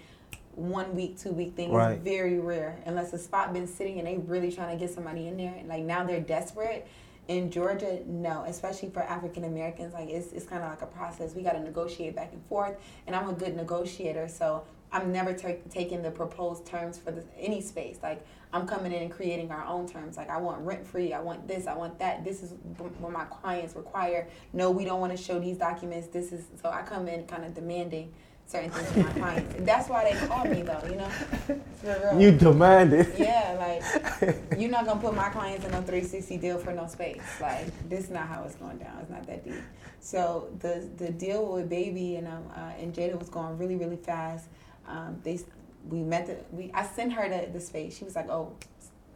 [0.56, 1.72] one week, two week thing.
[1.72, 1.92] Right.
[1.92, 5.26] It's very rare unless a spot been sitting and they really trying to get somebody
[5.28, 5.54] in there.
[5.66, 6.86] Like now they're desperate.
[7.26, 11.34] In Georgia, no, especially for African Americans, like it's, it's kind of like a process.
[11.34, 12.76] We got to negotiate back and forth,
[13.06, 17.24] and I'm a good negotiator, so I'm never ta- taking the proposed terms for the,
[17.38, 17.98] any space.
[18.02, 20.16] Like I'm coming in and creating our own terms.
[20.16, 21.12] Like I want rent free.
[21.12, 21.66] I want this.
[21.66, 22.24] I want that.
[22.24, 24.28] This is what my clients require.
[24.52, 26.08] No, we don't want to show these documents.
[26.08, 28.12] This is so I come in kind of demanding
[28.46, 29.54] certain things from my clients.
[29.60, 30.82] That's why they call me though.
[30.88, 32.18] You know.
[32.18, 33.14] You demand it.
[33.18, 37.22] Yeah, like you're not gonna put my clients in a 360 deal for no space.
[37.40, 38.98] Like this is not how it's going down.
[39.00, 39.62] It's not that deep.
[40.00, 43.96] So the the deal with baby and um uh, and Jayda was going really really
[43.96, 44.48] fast.
[44.86, 45.40] Um, they
[45.88, 47.96] we met the we I sent her the the space.
[47.96, 48.54] She was like, oh,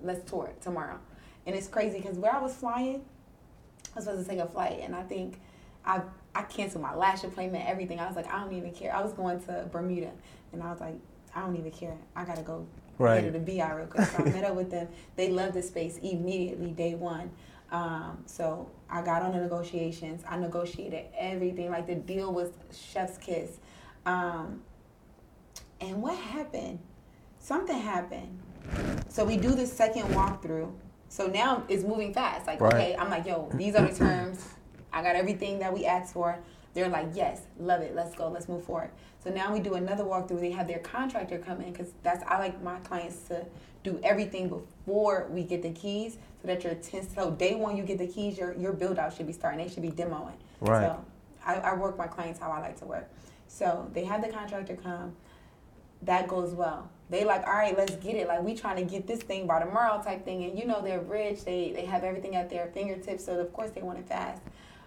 [0.02, 0.98] let's tour it tomorrow.
[1.46, 4.80] And it's crazy because where I was flying, I was supposed to take a flight,
[4.82, 5.40] and I think
[5.84, 6.02] I
[6.39, 7.99] I canceled my lash appointment, everything.
[7.99, 8.95] I was like, I don't even care.
[8.95, 10.12] I was going to Bermuda,
[10.53, 10.95] and I was like,
[11.34, 11.97] I don't even care.
[12.14, 12.64] I gotta go
[12.97, 13.16] Right.
[13.16, 14.07] get her to be out real quick.
[14.07, 14.89] So I met up with them.
[15.16, 17.32] They loved the space immediately, day one.
[17.72, 20.22] Um, so I got on the negotiations.
[20.28, 21.70] I negotiated everything.
[21.70, 23.59] Like the deal was chef's kiss.
[24.07, 24.62] Um,
[25.80, 26.78] and what happened?
[27.41, 28.39] Something happened.
[29.09, 30.72] So we do the second walkthrough.
[31.09, 32.47] So now it's moving fast.
[32.47, 32.74] Like, Right.
[32.74, 34.45] okay, I'm like, yo, these are the terms.
[34.93, 36.39] I got everything that we asked for.
[36.74, 38.91] they're like, yes, love it, let's go, let's move forward.
[39.22, 40.41] So now we do another walkthrough.
[40.41, 43.45] They have their contractor come in because that's I like my clients to
[43.82, 47.82] do everything before we get the keys so that your ten, so day one you
[47.82, 49.64] get the keys, your your build out should be starting.
[49.64, 50.34] They should be demoing.
[50.61, 50.82] Right.
[50.82, 51.05] So
[51.45, 53.09] I, I work my clients how I like to work.
[53.49, 55.16] So they have the contractor come.
[56.03, 56.89] That goes well.
[57.11, 58.28] They like, all right, let's get it.
[58.28, 60.45] Like we trying to get this thing by tomorrow type thing.
[60.45, 61.45] And you know they're rich.
[61.45, 63.24] They they have everything at their fingertips.
[63.24, 64.43] So of course they want it fast.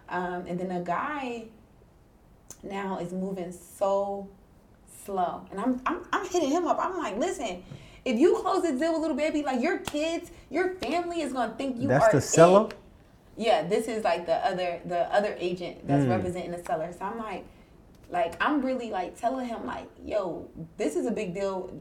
[0.08, 1.44] Um, and then a guy
[2.62, 4.28] now is moving so
[5.04, 5.46] slow.
[5.50, 6.78] And I'm, I'm I'm hitting him up.
[6.80, 7.62] I'm like, listen,
[8.04, 11.54] if you close this deal with Lil Baby, like your kids, your family is gonna
[11.56, 12.68] think you That's are the seller?
[12.68, 12.74] it.
[13.36, 16.10] Yeah, this is like the other the other agent that's Mm.
[16.10, 16.92] representing the seller.
[16.92, 17.44] So I'm like,
[18.10, 20.46] like I'm really like telling him like, yo,
[20.76, 21.72] this is a big deal.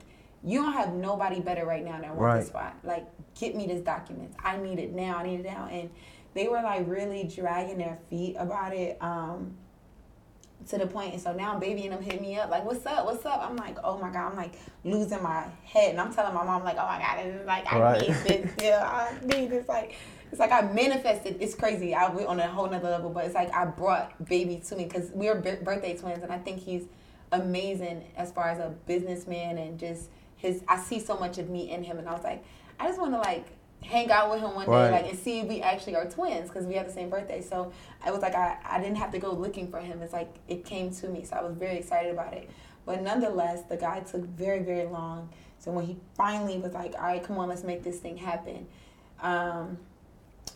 [0.43, 2.39] You don't have nobody better right now that want Right.
[2.39, 2.75] this spot.
[2.83, 3.05] Like,
[3.39, 4.33] get me this document.
[4.43, 5.17] I need it now.
[5.17, 5.67] I need it now.
[5.69, 5.91] And
[6.33, 8.97] they were like really dragging their feet about it.
[9.01, 9.55] Um,
[10.67, 13.03] to the point, and so now baby and them hit me up like, "What's up?
[13.05, 14.53] What's up?" I'm like, "Oh my god!" I'm like
[14.83, 17.79] losing my head, and I'm telling my mom like, "Oh my god!" It's like I
[17.79, 18.01] Right.
[18.01, 18.13] need
[18.43, 18.75] this deal.
[18.75, 19.67] I need this.
[19.67, 19.95] Like
[20.31, 21.37] it's like I manifested.
[21.39, 21.95] It's crazy.
[21.95, 24.83] I went on a whole nother level, but it's like I brought baby to me
[24.85, 26.83] because we are bir- birthday twins, and I think he's
[27.31, 30.63] amazing as far as a businessman and just his.
[30.67, 32.43] I see so much of me in him, and I was like,
[32.79, 33.47] I just want to like
[33.83, 34.87] hang out with him one Right.
[34.89, 37.41] day, like and see if we actually are twins because we have the same birthday.
[37.41, 37.71] So
[38.03, 40.01] I was like, I, I didn't have to go looking for him.
[40.01, 41.23] It's like it came to me.
[41.23, 42.49] So I was very excited about it.
[42.85, 45.29] But nonetheless, the guy took very, very long.
[45.59, 48.65] So when he finally was like, all right, come on, let's make this thing happen.
[49.21, 49.77] Um,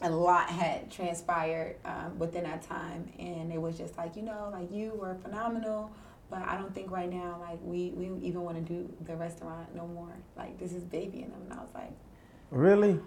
[0.01, 3.11] a lot had transpired um, within that time.
[3.19, 5.91] And it was just like, you know, like you were phenomenal.
[6.30, 9.76] But I don't think right now, like we, we even want to do the restaurant
[9.76, 10.15] no more.
[10.36, 11.41] Like this is baby in them.
[11.49, 11.91] And I was like,
[12.51, 12.99] Really?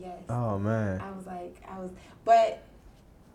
[0.00, 0.18] Yes.
[0.28, 1.00] Oh man.
[1.00, 1.90] I was like, I was,
[2.24, 2.62] but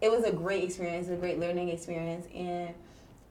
[0.02, 2.74] it was a great experience, a great learning experience, and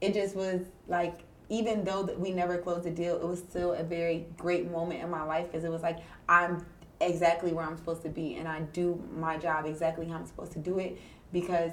[0.01, 3.83] it just was like, even though we never closed the deal, it was still a
[3.83, 6.65] very great moment in my life because it was like I'm
[7.01, 10.53] exactly where I'm supposed to be, and I do my job exactly how I'm supposed
[10.53, 10.99] to do it
[11.33, 11.73] because,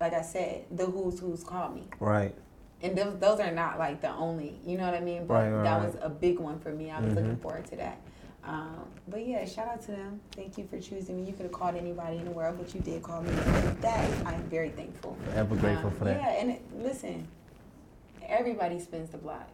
[0.00, 2.34] like I said, the who's who's called me, Right.
[2.82, 5.26] and those those are not like the only, you know what I mean?
[5.26, 6.90] But Right, right, that was a big one for me.
[6.90, 7.40] I was looking Mhm.
[7.42, 8.00] forward to that.
[8.44, 10.20] Um, but yeah, shout out to them.
[10.32, 11.24] Thank you for choosing me.
[11.28, 13.30] You could have called anybody in the world, but you did call me.
[13.80, 15.16] That I'm very thankful.
[15.34, 16.20] Ever grateful Um, for that.
[16.20, 17.26] Yeah, and it, listen,
[18.26, 19.48] everybody spins the block.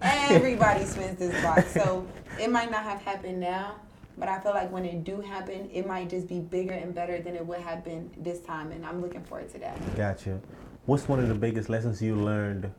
[0.00, 1.64] Everybody spins this block.
[1.66, 2.06] So
[2.40, 3.74] it might not have happened now,
[4.16, 7.20] but I feel like when it do happen, it might just be bigger and better
[7.20, 9.96] than it would have been this time, and I'm looking forward to that.
[9.96, 10.40] Gotcha.
[10.86, 12.72] What's one of the biggest lessons you learned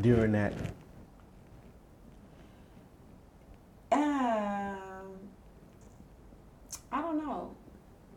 [0.00, 0.52] during that?
[3.92, 5.14] Um,
[6.92, 7.54] I don't know.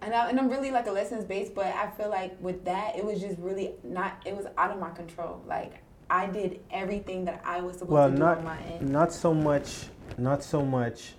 [0.02, 2.96] And, I, and I'm really like a lessons based, but I feel like with that,
[2.98, 5.42] it was just really not, it was out of my control.
[5.46, 8.90] Like, I did everything that I was supposed Well, to do not on my end.
[8.90, 9.88] not so much,
[10.18, 11.14] not so much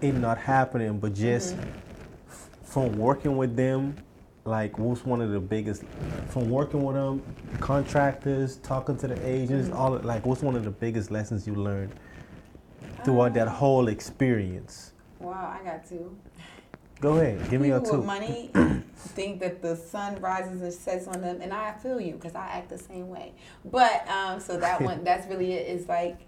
[0.00, 1.68] it not happening, but just Mm-hmm.
[2.28, 3.96] f- from working with them.
[4.46, 5.82] Like, what's one of the biggest
[6.28, 7.22] from working with them,
[7.60, 9.76] contractors, talking to the agents, Mm-hmm.
[9.76, 11.92] all like, what's one of the biggest lessons you learned
[13.04, 14.92] throughout that whole experience?
[15.18, 16.16] Wow, I got two.
[17.00, 17.98] Go ahead, give me your People two.
[17.98, 18.50] with money
[19.10, 22.46] think that the sun rises and sets on them, and I feel you because I
[22.46, 23.32] act the same way.
[23.64, 25.66] But um, so that one, that's really it.
[25.66, 26.18] Is like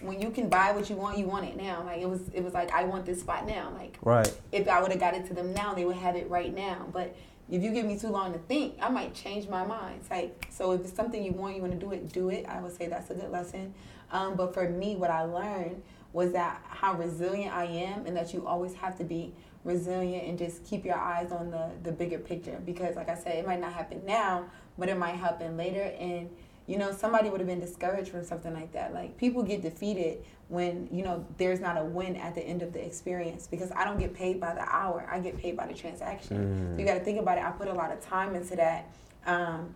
[0.00, 1.82] when you can buy what you want, you want it now.
[1.84, 3.72] Like it was, it was like I want this spot now.
[3.76, 6.28] Like Right, if I would have got it to them now, they would have it
[6.30, 6.86] right now.
[6.92, 7.16] But
[7.50, 10.00] if you give me too long to think, I might change my mind.
[10.00, 12.46] It's like so if it's something you want, you want to do it, do it.
[12.46, 13.74] I would say that's a good lesson.
[14.10, 15.82] Um, but for me, what I learned
[16.12, 19.34] was that how resilient I am, and that you always have to be
[19.64, 22.60] resilient and just keep your eyes on the the bigger picture.
[22.64, 24.46] Because like I said, it might not happen now,
[24.78, 25.92] but it might happen later.
[25.98, 26.30] And
[26.66, 28.92] you know, somebody would have been discouraged from something like that.
[28.92, 32.72] Like people get defeated when you know there's not a win at the end of
[32.72, 35.06] the experience because I don't get paid by the hour.
[35.10, 36.74] I get paid by the transaction.
[36.74, 37.44] So you got to think about it.
[37.44, 38.90] I put a lot of time into that.
[39.26, 39.74] Um,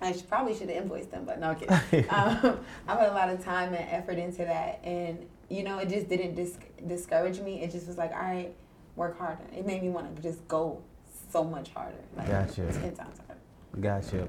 [0.00, 2.08] I should, probably should have invoiced them, but no I'm kidding.
[2.10, 2.58] um,
[2.88, 6.08] I put a lot of time and effort into that, and you know, it just
[6.08, 7.62] didn't dis- discourage me.
[7.62, 8.54] It just was like, all right,
[8.96, 9.44] work harder.
[9.56, 10.82] It made me want to just go
[11.32, 12.72] so much harder, like Gotcha.
[12.72, 13.40] ten times harder.
[13.80, 14.28] gotcha.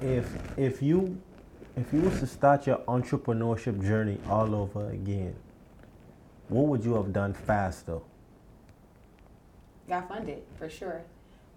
[0.00, 0.26] If
[0.58, 1.20] if you
[1.76, 5.34] if you was to start your entrepreneurship journey all over again,
[6.48, 7.98] what would you have done faster?
[9.88, 11.02] got funded for sure.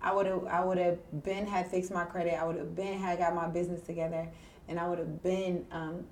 [0.02, 2.36] I would have I would have been had fixed my credit.
[2.40, 4.28] I would have been had got my business together,
[4.68, 6.06] and I would have been um,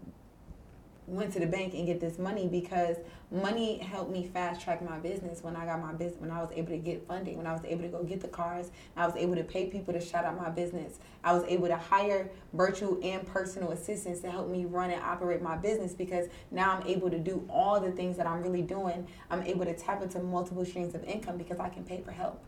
[1.07, 2.97] went to the bank and get this money because
[3.31, 6.51] money helped me fast track my business when I got my business when I was
[6.53, 9.15] able to get funding when I was able to go get the cars I was
[9.15, 12.99] able to pay people to shout out my business I was able to hire virtual
[13.01, 17.09] and personal assistants to help me run and operate my business because now I'm able
[17.09, 20.65] to do all the things that I'm really doing I'm able to tap into multiple
[20.65, 22.43] streams of income because I can pay for help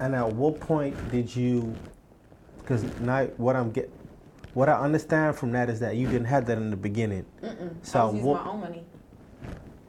[0.00, 1.74] And at what point did you?
[2.58, 3.90] Because now what I'm get,
[4.54, 7.26] what I understand from that is that you didn't have that in the beginning.
[7.42, 7.74] Mm-mm.
[7.82, 8.84] So I was using what- my own money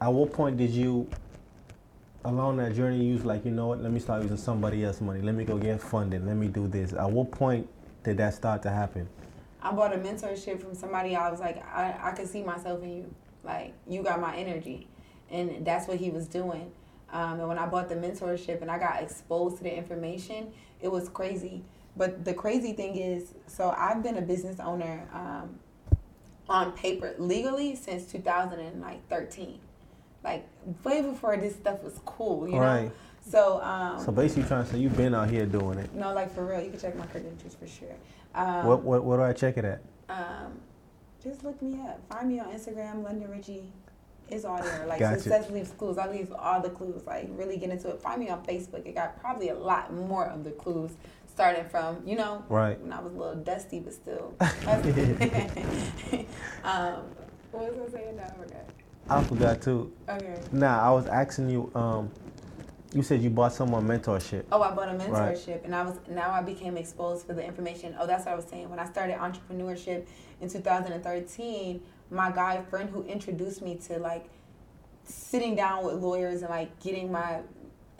[0.00, 1.08] At what point did you,
[2.24, 3.80] along that journey, use like, you know what?
[3.82, 5.22] Let me start using somebody else's money.
[5.22, 6.26] Let me go get funding.
[6.26, 6.92] Let me do this.
[6.92, 7.66] At what point
[8.02, 9.08] did that start to happen?
[9.62, 11.16] I bought a mentorship from somebody.
[11.16, 13.14] I was like, I, I could see myself in you.
[13.42, 14.86] Like, you got my energy.
[15.30, 16.70] And that's what he was doing.
[17.12, 20.52] Um, and when I bought the mentorship and I got exposed to the information,
[20.82, 21.62] it was crazy.
[21.96, 25.58] But the crazy thing is, so I've been a business owner um,
[26.48, 29.58] on paper legally since 2013.
[30.22, 30.46] Like,
[30.84, 32.60] way before this stuff was cool, you know?
[32.60, 32.90] Right.
[33.28, 35.92] So, um, So basically, you're trying to say you've been out here doing it.
[35.94, 37.94] no, like for real, you can check my credentials for sure.
[38.34, 39.80] Um, What, what, what do I check it at?
[40.08, 40.60] um,
[41.22, 42.00] just look me up.
[42.08, 43.64] Find me on Instagram, Londyn Richie.
[44.28, 44.86] It's all there.
[44.86, 45.20] Like Gotcha.
[45.20, 45.98] success leaves clues.
[45.98, 47.04] I leave all the clues.
[47.06, 48.00] Like really get into it.
[48.00, 48.86] Find me on Facebook.
[48.86, 50.92] It got probably a lot more of the clues,
[51.36, 52.80] starting from you know Right.
[52.80, 54.34] when I was a little dusty, but still.
[54.40, 54.48] um,
[57.52, 58.16] what was I saying?
[58.16, 58.64] No, I forgot.
[59.08, 59.92] I forgot too.
[60.08, 60.40] Okay.
[60.50, 61.70] Nah, I was asking you.
[61.74, 62.10] Um,
[62.94, 64.44] you said you bought someone mentorship.
[64.50, 65.64] Oh, I bought a mentorship, Right.
[65.64, 67.94] and I was now I became exposed for the information.
[68.00, 68.70] Oh, that's what I was saying.
[68.70, 70.06] When I started entrepreneurship
[70.40, 74.30] in 2013, my guy friend who introduced me to like
[75.04, 77.40] sitting down with lawyers and like getting my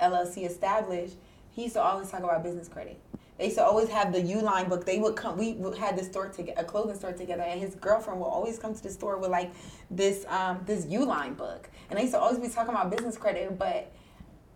[0.00, 1.16] LLC established,
[1.50, 2.98] he used to always talk about business credit.
[3.38, 4.86] They used to always have the Uline book.
[4.86, 5.36] They would come.
[5.36, 8.58] We would- had this store together, a clothing store together, and his girlfriend would always
[8.58, 9.52] come to the store with like
[9.90, 13.58] this um, this Uline book, and they used to always be talking about business credit,
[13.58, 13.92] but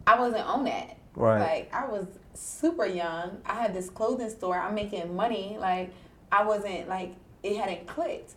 [0.07, 0.97] I wasn't on that.
[1.15, 1.41] Right.
[1.41, 3.39] Like I was super young.
[3.45, 4.59] I had this clothing store.
[4.59, 5.57] I'm making money.
[5.61, 5.93] Like
[6.33, 8.35] I wasn't like it hadn't clicked.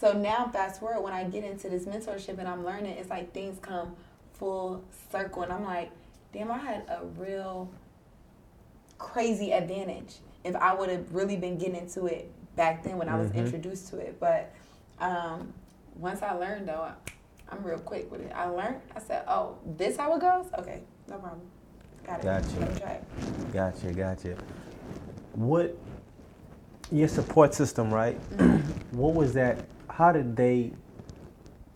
[0.00, 3.32] So now fast forward when I get into this mentorship and I'm learning, it's like
[3.32, 3.94] things come
[4.32, 5.90] full circle and I'm like,
[6.32, 7.70] damn, I had a real
[9.04, 13.18] crazy advantage if I would have really been getting into it back then when I
[13.18, 13.36] was Mhm.
[13.44, 14.18] introduced to it.
[14.18, 14.50] But
[14.98, 15.52] um,
[15.98, 16.88] once I learned though,
[17.50, 18.32] I'm real quick with it.
[18.34, 18.80] I learned.
[18.96, 20.46] I said, "Oh, this how it goes?
[20.58, 21.42] Okay, no problem.
[22.06, 22.24] Got it.
[22.24, 22.60] Gotcha.
[22.60, 24.36] Let me try it." Gotcha, gotcha.
[25.34, 25.76] What
[26.90, 28.16] your support system, right?
[28.92, 29.66] what was that?
[29.90, 30.72] How did they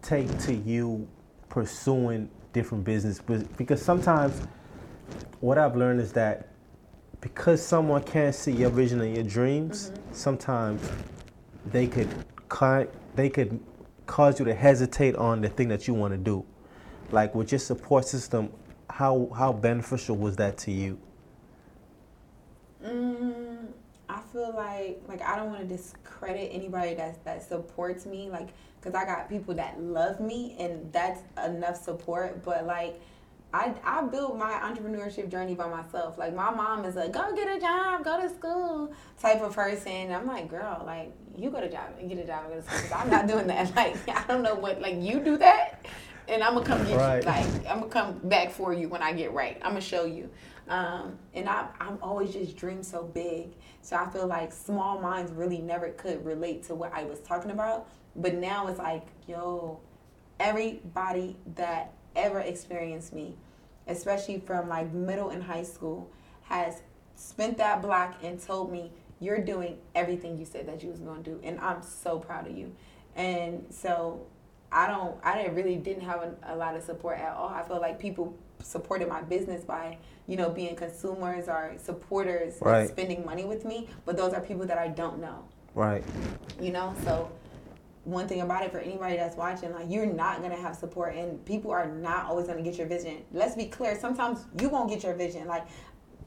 [0.01, 1.07] take to you
[1.51, 3.21] pursuing different business?
[3.57, 4.41] Because sometimes
[5.41, 6.49] what I've learned is that
[7.21, 10.81] because someone can't see your vision and your dreams, sometimes
[11.67, 12.09] they could
[13.15, 13.59] they could
[14.07, 16.45] cause you to hesitate on the thing that you want to do.
[17.11, 18.51] Like with your support system,
[18.91, 20.99] how how beneficial was that to you?
[22.85, 23.67] Mm,
[24.09, 28.49] I feel like like I don't want to discredit anybody that that supports me, like
[28.81, 32.45] because I got people that love me and that's enough support.
[32.45, 33.01] But like.
[33.53, 36.19] I, I built my entrepreneurship journey by myself.
[36.19, 40.13] Like my mom is a go get a job, go to school type of person.
[40.13, 42.77] I'm like, girl, like you go to job and get a job and go to
[42.77, 42.99] school.
[42.99, 43.73] I'm not doing that.
[43.77, 45.87] Like I don't know what like you do that,
[46.29, 47.23] and I'm gonna come get Right.
[47.23, 47.27] you.
[47.29, 49.57] Like I'm gonna come back for you when I get right.
[49.63, 50.29] I'm gonna show you.
[50.69, 53.55] Um, and I, I'm always just dream so big.
[53.81, 57.51] So I feel like small minds really never could relate to what I was talking
[57.53, 57.89] about.
[58.15, 59.81] But now it's like, yo,
[60.39, 63.35] everybody that ever experienced me,
[63.87, 66.11] especially from like middle and high school,
[66.43, 66.83] has
[67.15, 68.91] spent that block and told me
[69.21, 72.57] you're doing everything you said that you was gonna do, and I'm so proud of
[72.57, 72.75] you.
[73.17, 74.27] And so
[74.71, 77.49] I don't, I didn't really didn't have a, a lot of support at all.
[77.49, 79.97] I feel like people supported my business by,
[80.27, 82.89] you know, being consumers or supporters, Right.
[82.89, 83.89] spending money with me.
[84.05, 85.45] But those are people that I don't know
[85.75, 86.05] Right.
[86.61, 87.31] you know so
[88.11, 91.15] one thing about it for anybody that's watching like you're not going to have support
[91.15, 93.23] and people are not always going to get your vision.
[93.33, 95.47] Let's be clear sometimes you won't get your vision.
[95.47, 95.67] Like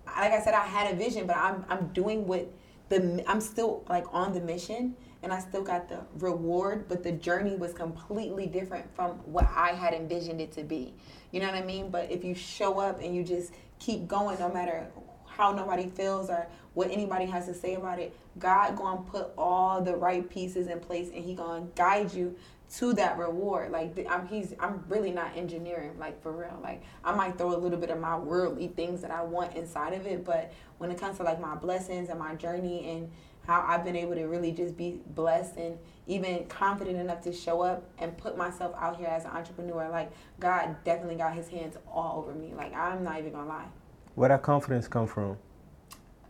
[0.06, 2.52] like i said i had a vision but i'm i'm doing what
[2.90, 7.12] the i'm still like on the mission and i still got the reward but the
[7.12, 10.94] journey was completely different from what i had envisioned it to be.
[11.32, 11.90] You know what i mean?
[11.90, 14.88] But if you show up and you just keep going no matter
[15.26, 18.16] how nobody feels or what anybody has to say about it.
[18.40, 22.36] God gonna put all the right pieces in place, and He gonna guide you
[22.78, 23.72] to that reward.
[23.72, 26.58] Like I'm, he's, I'm really not engineering, like for real.
[26.64, 29.94] Like I might throw a little bit of my worldly things that I want inside
[29.94, 33.12] of it, but when it comes to like my blessings and my journey and
[33.46, 37.62] how I've been able to really just be blessed and even confident enough to show
[37.62, 39.90] up and put myself out here as an entrepreneur.
[39.90, 42.54] Like God definitely got His hands all over me.
[42.56, 43.68] Like I'm not even gonna lie.
[44.16, 45.38] Where that confidence come from?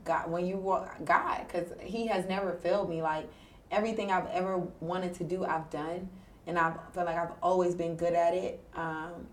[0.04, 3.02] God, when you walk, God, because He has never failed me.
[3.02, 3.30] Like
[3.70, 6.10] everything I've ever wanted to do, I've done,
[6.48, 8.64] and I feel like I've always been good at it.
[8.76, 9.28] Um,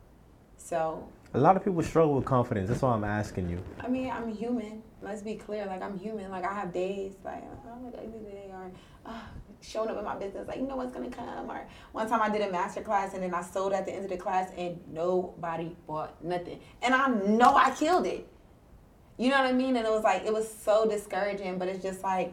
[0.57, 2.69] so A lot of people struggle with confidence.
[2.69, 3.63] That's why I'm asking you.
[3.81, 4.83] I mean, I'm human.
[5.03, 5.67] Let's be clear.
[5.67, 6.31] Like I'm human.
[6.31, 8.71] Like I have days like oh my god, today or
[9.07, 9.21] uh,
[9.61, 10.49] showing up in my business.
[10.49, 11.51] Like you know what's gonna come.
[11.51, 14.05] Or one time I did a master class and then I sold at the end
[14.05, 16.61] of the class and nobody bought nothing.
[16.83, 18.27] And I know I killed it.
[19.19, 19.77] You know what I mean?
[19.77, 21.59] And it was like it was so discouraging.
[21.59, 22.33] But it's just like,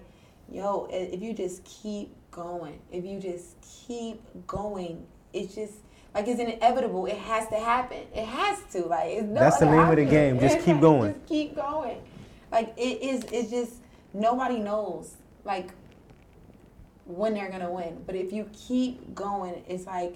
[0.49, 5.73] yo, if you just keep going, if you just keep going, it's just.
[6.13, 7.07] Like it's inevitable.
[7.07, 8.03] It has to happen.
[8.15, 8.85] It has to.
[8.85, 10.39] Like it's no That's the name of the game.
[10.39, 11.13] Just keep going.
[11.13, 11.97] Just keep going.
[12.53, 13.25] Like it is.
[13.33, 13.73] It's just
[14.13, 15.17] nobody knows.
[15.43, 15.71] Like
[17.05, 18.01] when they're gonna win.
[18.05, 20.15] But if you keep going, it's like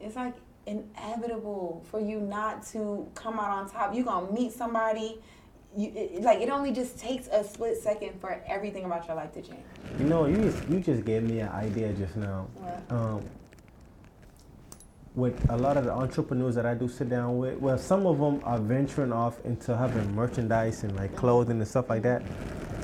[0.00, 0.34] it's like
[0.66, 3.94] inevitable for you not to come out on top.
[3.94, 5.20] You're gonna meet somebody.
[5.76, 9.32] You it, like it only just takes a split second for everything about your life
[9.34, 9.60] to change.
[9.98, 12.48] You know, you just, you just gave me an idea just now.
[12.54, 12.82] What?
[12.90, 13.24] Um,
[15.14, 18.18] with a lot of the entrepreneurs that I do sit down with, well, some of
[18.18, 22.22] them are venturing off into having merchandise and like clothing and stuff like that.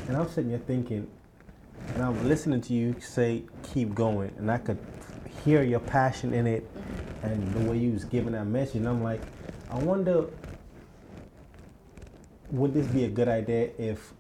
[0.09, 1.07] And I'm sitting here thinking,
[1.89, 4.33] and I'm listening to you say, keep going.
[4.39, 4.79] And I could
[5.45, 6.69] hear your passion in it
[7.23, 8.77] and the way you was giving that message.
[8.77, 9.21] And I'm like,
[9.71, 10.27] I wonder,
[12.53, 14.13] would this be a good idea if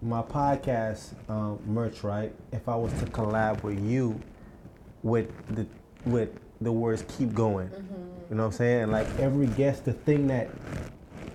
[0.00, 2.34] my podcast um, merch, right?
[2.50, 4.20] If I was to collab with you
[5.02, 5.66] with the
[6.04, 6.30] with
[6.60, 7.94] the words "keep going," mm-hmm.
[8.30, 8.90] you know what I'm saying?
[8.90, 10.50] Like every guest, the thing that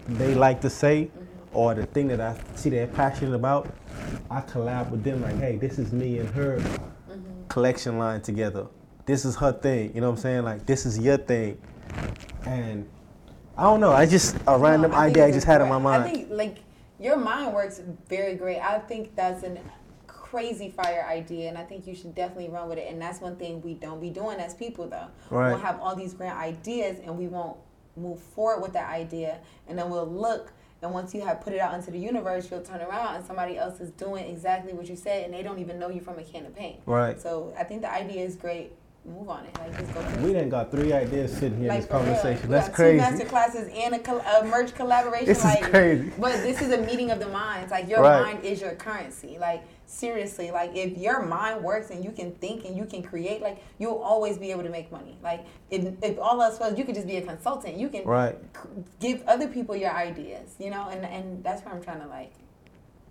[0.07, 1.57] they like to say, mm-hmm.
[1.57, 3.69] or the thing that I see they're passionate about,
[4.29, 5.21] I collab with them.
[5.21, 7.47] Like, hey, this is me and her mm-hmm.
[7.47, 8.67] collection line together.
[9.05, 9.93] This is her thing.
[9.93, 10.43] You know what I'm saying?
[10.43, 11.61] Like, this is your thing,
[12.43, 12.89] and
[13.57, 13.91] I don't know.
[13.91, 16.03] I just a random No, idea I just had in my mind.
[16.03, 16.57] I think like
[16.99, 18.59] your mind works very great.
[18.59, 19.59] I think that's an
[20.05, 22.91] crazy fire idea, and I think you should definitely run with it.
[22.91, 25.07] And that's one thing we don't be doing as people, though.
[25.29, 25.51] Right.
[25.51, 27.57] We'll have all these grand ideas, and we won't
[27.95, 30.51] move forward with that idea, and then we'll look.
[30.81, 33.57] And once you have put it out into the universe, you'll turn around and somebody
[33.57, 36.23] else is doing exactly what you said, and they don't even know you from a
[36.23, 36.81] can of paint.
[36.85, 37.19] Right.
[37.19, 38.73] So I think the idea is great.
[39.07, 39.57] Move on it.
[39.57, 40.01] Like just go.
[40.21, 42.49] We done got three ideas sitting here in this conversation.
[42.49, 42.97] That's crazy.
[42.97, 45.25] Two master classes and a, col- a merch collaboration.
[45.25, 46.11] This is like, crazy.
[46.19, 47.71] But this is a meeting of the minds.
[47.71, 48.21] Like your Right.
[48.33, 49.37] mind is your currency.
[49.39, 53.41] Like seriously, like if your mind works and you can think and you can create,
[53.41, 55.17] like you'll always be able to make money.
[55.23, 57.77] Like if, if all else was, you could just be a consultant.
[57.77, 58.35] You can Right.
[58.53, 60.55] c- give other people your ideas.
[60.59, 62.33] You know, and and that's where I'm trying to like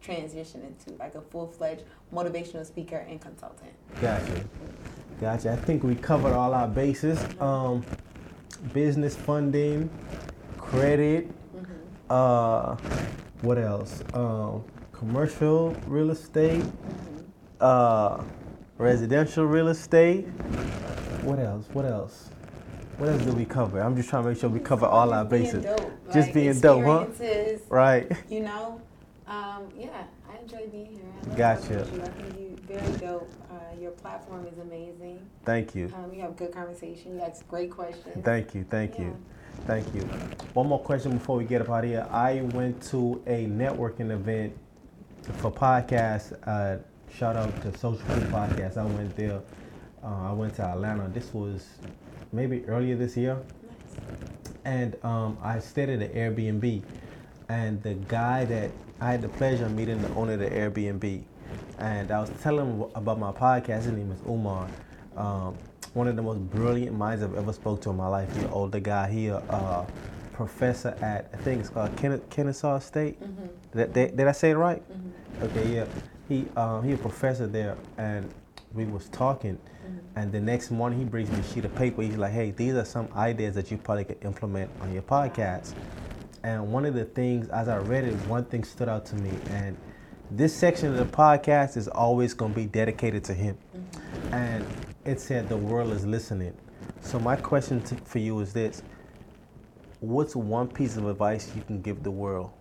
[0.02, 3.72] transition into like a full fledged motivational speaker and consultant.
[4.00, 4.44] Gotcha.
[5.20, 5.52] Gotcha.
[5.52, 7.18] I think we covered all our bases.
[7.40, 7.84] Um,
[8.72, 9.88] business funding,
[10.58, 11.30] credit,
[12.10, 12.76] uh,
[13.42, 14.02] what else?
[14.14, 16.64] Um, commercial real estate,
[17.60, 18.22] uh,
[18.78, 20.22] residential real estate.
[21.22, 21.66] What else?
[21.72, 22.30] What else?
[22.98, 23.80] What else did we cover?
[23.80, 25.64] I'm just trying to make sure we cover all our Just being bases.
[25.64, 25.92] dope.
[26.12, 27.06] Just Like, being dope, huh?
[27.68, 28.10] Right.
[28.30, 28.80] you know
[29.26, 31.02] um, yeah i enjoy being here
[31.32, 31.84] I Gotcha.
[32.66, 33.08] Talking with you.
[33.08, 35.92] i think you very dope uh, your platform is amazing Thank you.
[35.96, 38.64] um, you have good conversation you ask great questions Thank you.
[38.68, 39.04] Thank Yeah.
[39.06, 39.16] you.
[39.66, 40.02] Thank you.
[40.52, 42.06] One more question before we get up out of here.
[42.10, 44.52] I went to a networking event
[45.38, 46.32] for podcasts.
[46.46, 48.76] Uh, shout out to Social Proof Podcast.
[48.76, 49.40] I went there.
[50.04, 51.08] Uh, I went to Atlanta.
[51.08, 51.66] This was
[52.32, 53.38] maybe earlier this year.
[53.62, 54.52] Nice.
[54.66, 56.82] And um, I stayed at an Airbnb.
[57.48, 61.22] And the guy that I had the pleasure of meeting the owner of the Airbnb.
[61.78, 63.84] And I was telling him about my podcast.
[63.84, 64.68] His name is Umar.
[65.16, 65.56] Um,
[65.94, 68.32] one of the most brilliant minds I've ever spoke to in my life.
[68.34, 69.10] He's an older guy.
[69.10, 69.86] He a uh,
[70.32, 73.18] professor at, I think it's called Ken- Kennesaw State.
[73.74, 74.82] Did, did, did I say it right?
[75.42, 75.86] Okay, yeah.
[76.28, 78.28] He um, he a professor there, and
[78.74, 79.58] we was talking.
[80.16, 82.02] And the next morning, he brings me a sheet of paper.
[82.02, 85.74] He's like, "Hey, these are some ideas that you probably could implement on your podcast."
[86.42, 89.30] And one of the things, as I read it, one thing stood out to me.
[89.50, 89.76] And
[90.30, 93.56] this section of the podcast is always going to be dedicated to him.
[93.76, 94.34] Mm-hmm.
[94.34, 94.66] And
[95.04, 96.54] it said, the world is listening.
[97.00, 98.82] So, my question to, for you is this
[100.00, 102.52] What's one piece of advice you can give the world?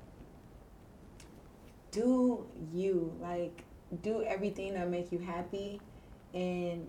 [1.96, 3.64] do you like
[4.02, 5.80] do everything that make you happy
[6.34, 6.86] and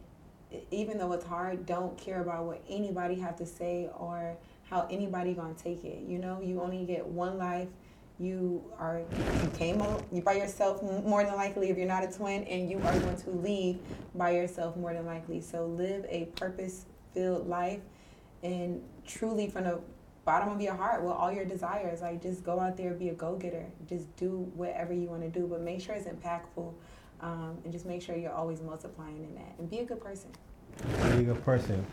[0.73, 4.37] even though it's hard don't care about what anybody have to say or
[4.69, 7.69] how anybody gonna take it you know you only get one life
[8.19, 9.03] you are
[9.43, 12.79] you came you by yourself more than likely if you're not a twin and you
[12.79, 13.79] are going to leave
[14.15, 15.41] by yourself more than likely.
[15.41, 17.81] So live a purpose filled life
[18.43, 19.81] and truly from the
[20.25, 22.01] bottom of your heart with all your desires.
[22.01, 23.67] Like just go out there be a go-getter.
[23.87, 26.73] Just do whatever you want to do but make sure it's impactful
[27.21, 30.31] um, and just make sure you're always multiplying in that and be a good person
[30.85, 31.85] be a good person.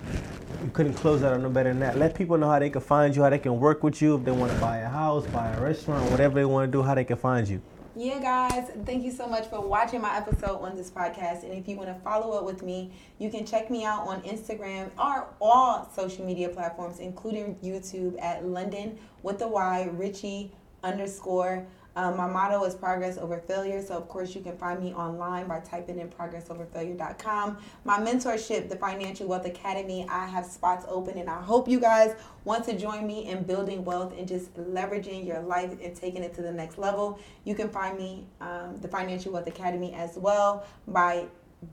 [0.64, 1.98] You couldn't close that out no better than that.
[1.98, 4.24] Let people know how they can find you, how they can work with you if
[4.24, 6.96] they want to buy a house, buy a restaurant, whatever they want to do, how
[6.96, 7.62] they can find you.
[7.96, 11.44] Yeah, guys, thank you so much for watching my episode on this podcast.
[11.44, 14.22] And if you want to follow up with me, you can check me out on
[14.24, 20.52] Instagram or all social media platforms, including YouTube at London with the Y Richie
[20.84, 21.68] underscore.
[21.96, 23.82] Um, my motto is progress over failure.
[23.82, 27.58] So, of course, you can find me online by typing in progressoverfailure.com.
[27.86, 32.16] My mentorship, the Financial Wealth Academy, I have spots open, and I hope you guys
[32.46, 36.34] want to join me in building wealth and just leveraging your life and taking it
[36.36, 37.20] to the next level.
[37.44, 41.28] You can find me, um, the Financial Wealth Academy, as well by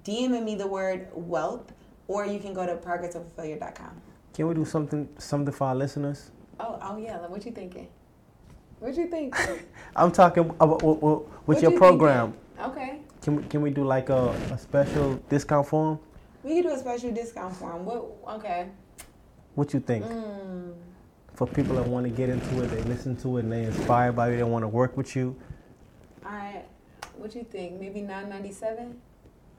[0.04, 1.72] DMing me the word wealth,
[2.08, 4.02] or you can go to progressoverfailure.com.
[4.34, 6.30] Can we do something, something for our listeners?
[6.60, 7.26] Oh, oh yeah.
[7.26, 7.88] What you thinking?
[8.80, 9.36] What you think?
[9.96, 12.32] I'm talking about with, with your you program.
[12.56, 12.72] Thinking?
[12.72, 12.98] Okay.
[13.22, 15.98] Can we can we do like a, a special discount for them?
[16.42, 17.84] We can do a special discount for them.
[17.84, 18.36] What?
[18.36, 18.68] Okay.
[19.54, 20.06] What you think?
[20.06, 20.72] Mm.
[21.34, 24.16] For people that want to get into it, they listen to it, and they inspired
[24.16, 25.36] by it, they want to work with you.
[26.24, 26.64] All right.
[27.16, 27.78] What you think?
[27.78, 28.98] Maybe nine ninety seven.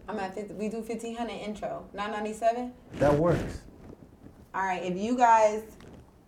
[0.09, 1.85] I'm at 50, we do fifteen hundred intro.
[1.93, 2.73] Nine ninety seven.
[2.93, 3.61] That works.
[4.55, 4.81] All right.
[4.81, 5.61] If you guys,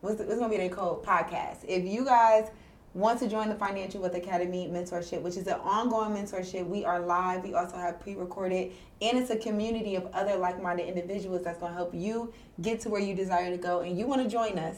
[0.02, 1.04] what's, what's gonna be their code?
[1.04, 1.66] Podcast.
[1.68, 2.52] If you guys
[2.94, 7.00] want to join the Financial Wealth Academy mentorship, which is an ongoing mentorship, we are
[7.00, 7.44] live.
[7.44, 8.72] We also have pre recorded,
[9.02, 12.80] and it's a community of other like minded individuals that's going to help you get
[12.82, 13.80] to where you desire to go.
[13.80, 14.78] And you want to join us,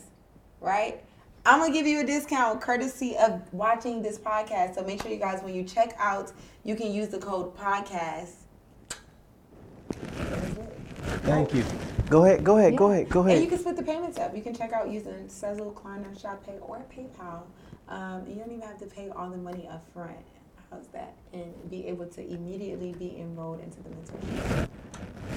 [0.62, 1.04] right?
[1.46, 4.76] I'm going to give you a discount courtesy of watching this podcast.
[4.76, 6.32] So make sure you guys, when you check out,
[6.64, 8.32] you can use the code podcast.
[11.22, 11.64] Thank you.
[12.10, 12.78] Go ahead, go ahead, yeah.
[12.80, 13.36] go ahead, go ahead.
[13.36, 14.36] And you can split the payments up.
[14.36, 17.44] You can check out using Sezzle, Klarna, ShopPay, or PayPal.
[17.88, 20.18] Um, you don't even have to pay all the money up front.
[20.72, 21.14] How's that?
[21.34, 24.68] And be able to immediately be enrolled into the mentorship.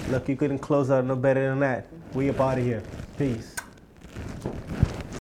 [0.09, 1.87] Look, you couldn't close out no better than that.
[2.15, 2.83] We up out of here.
[3.19, 3.55] Peace.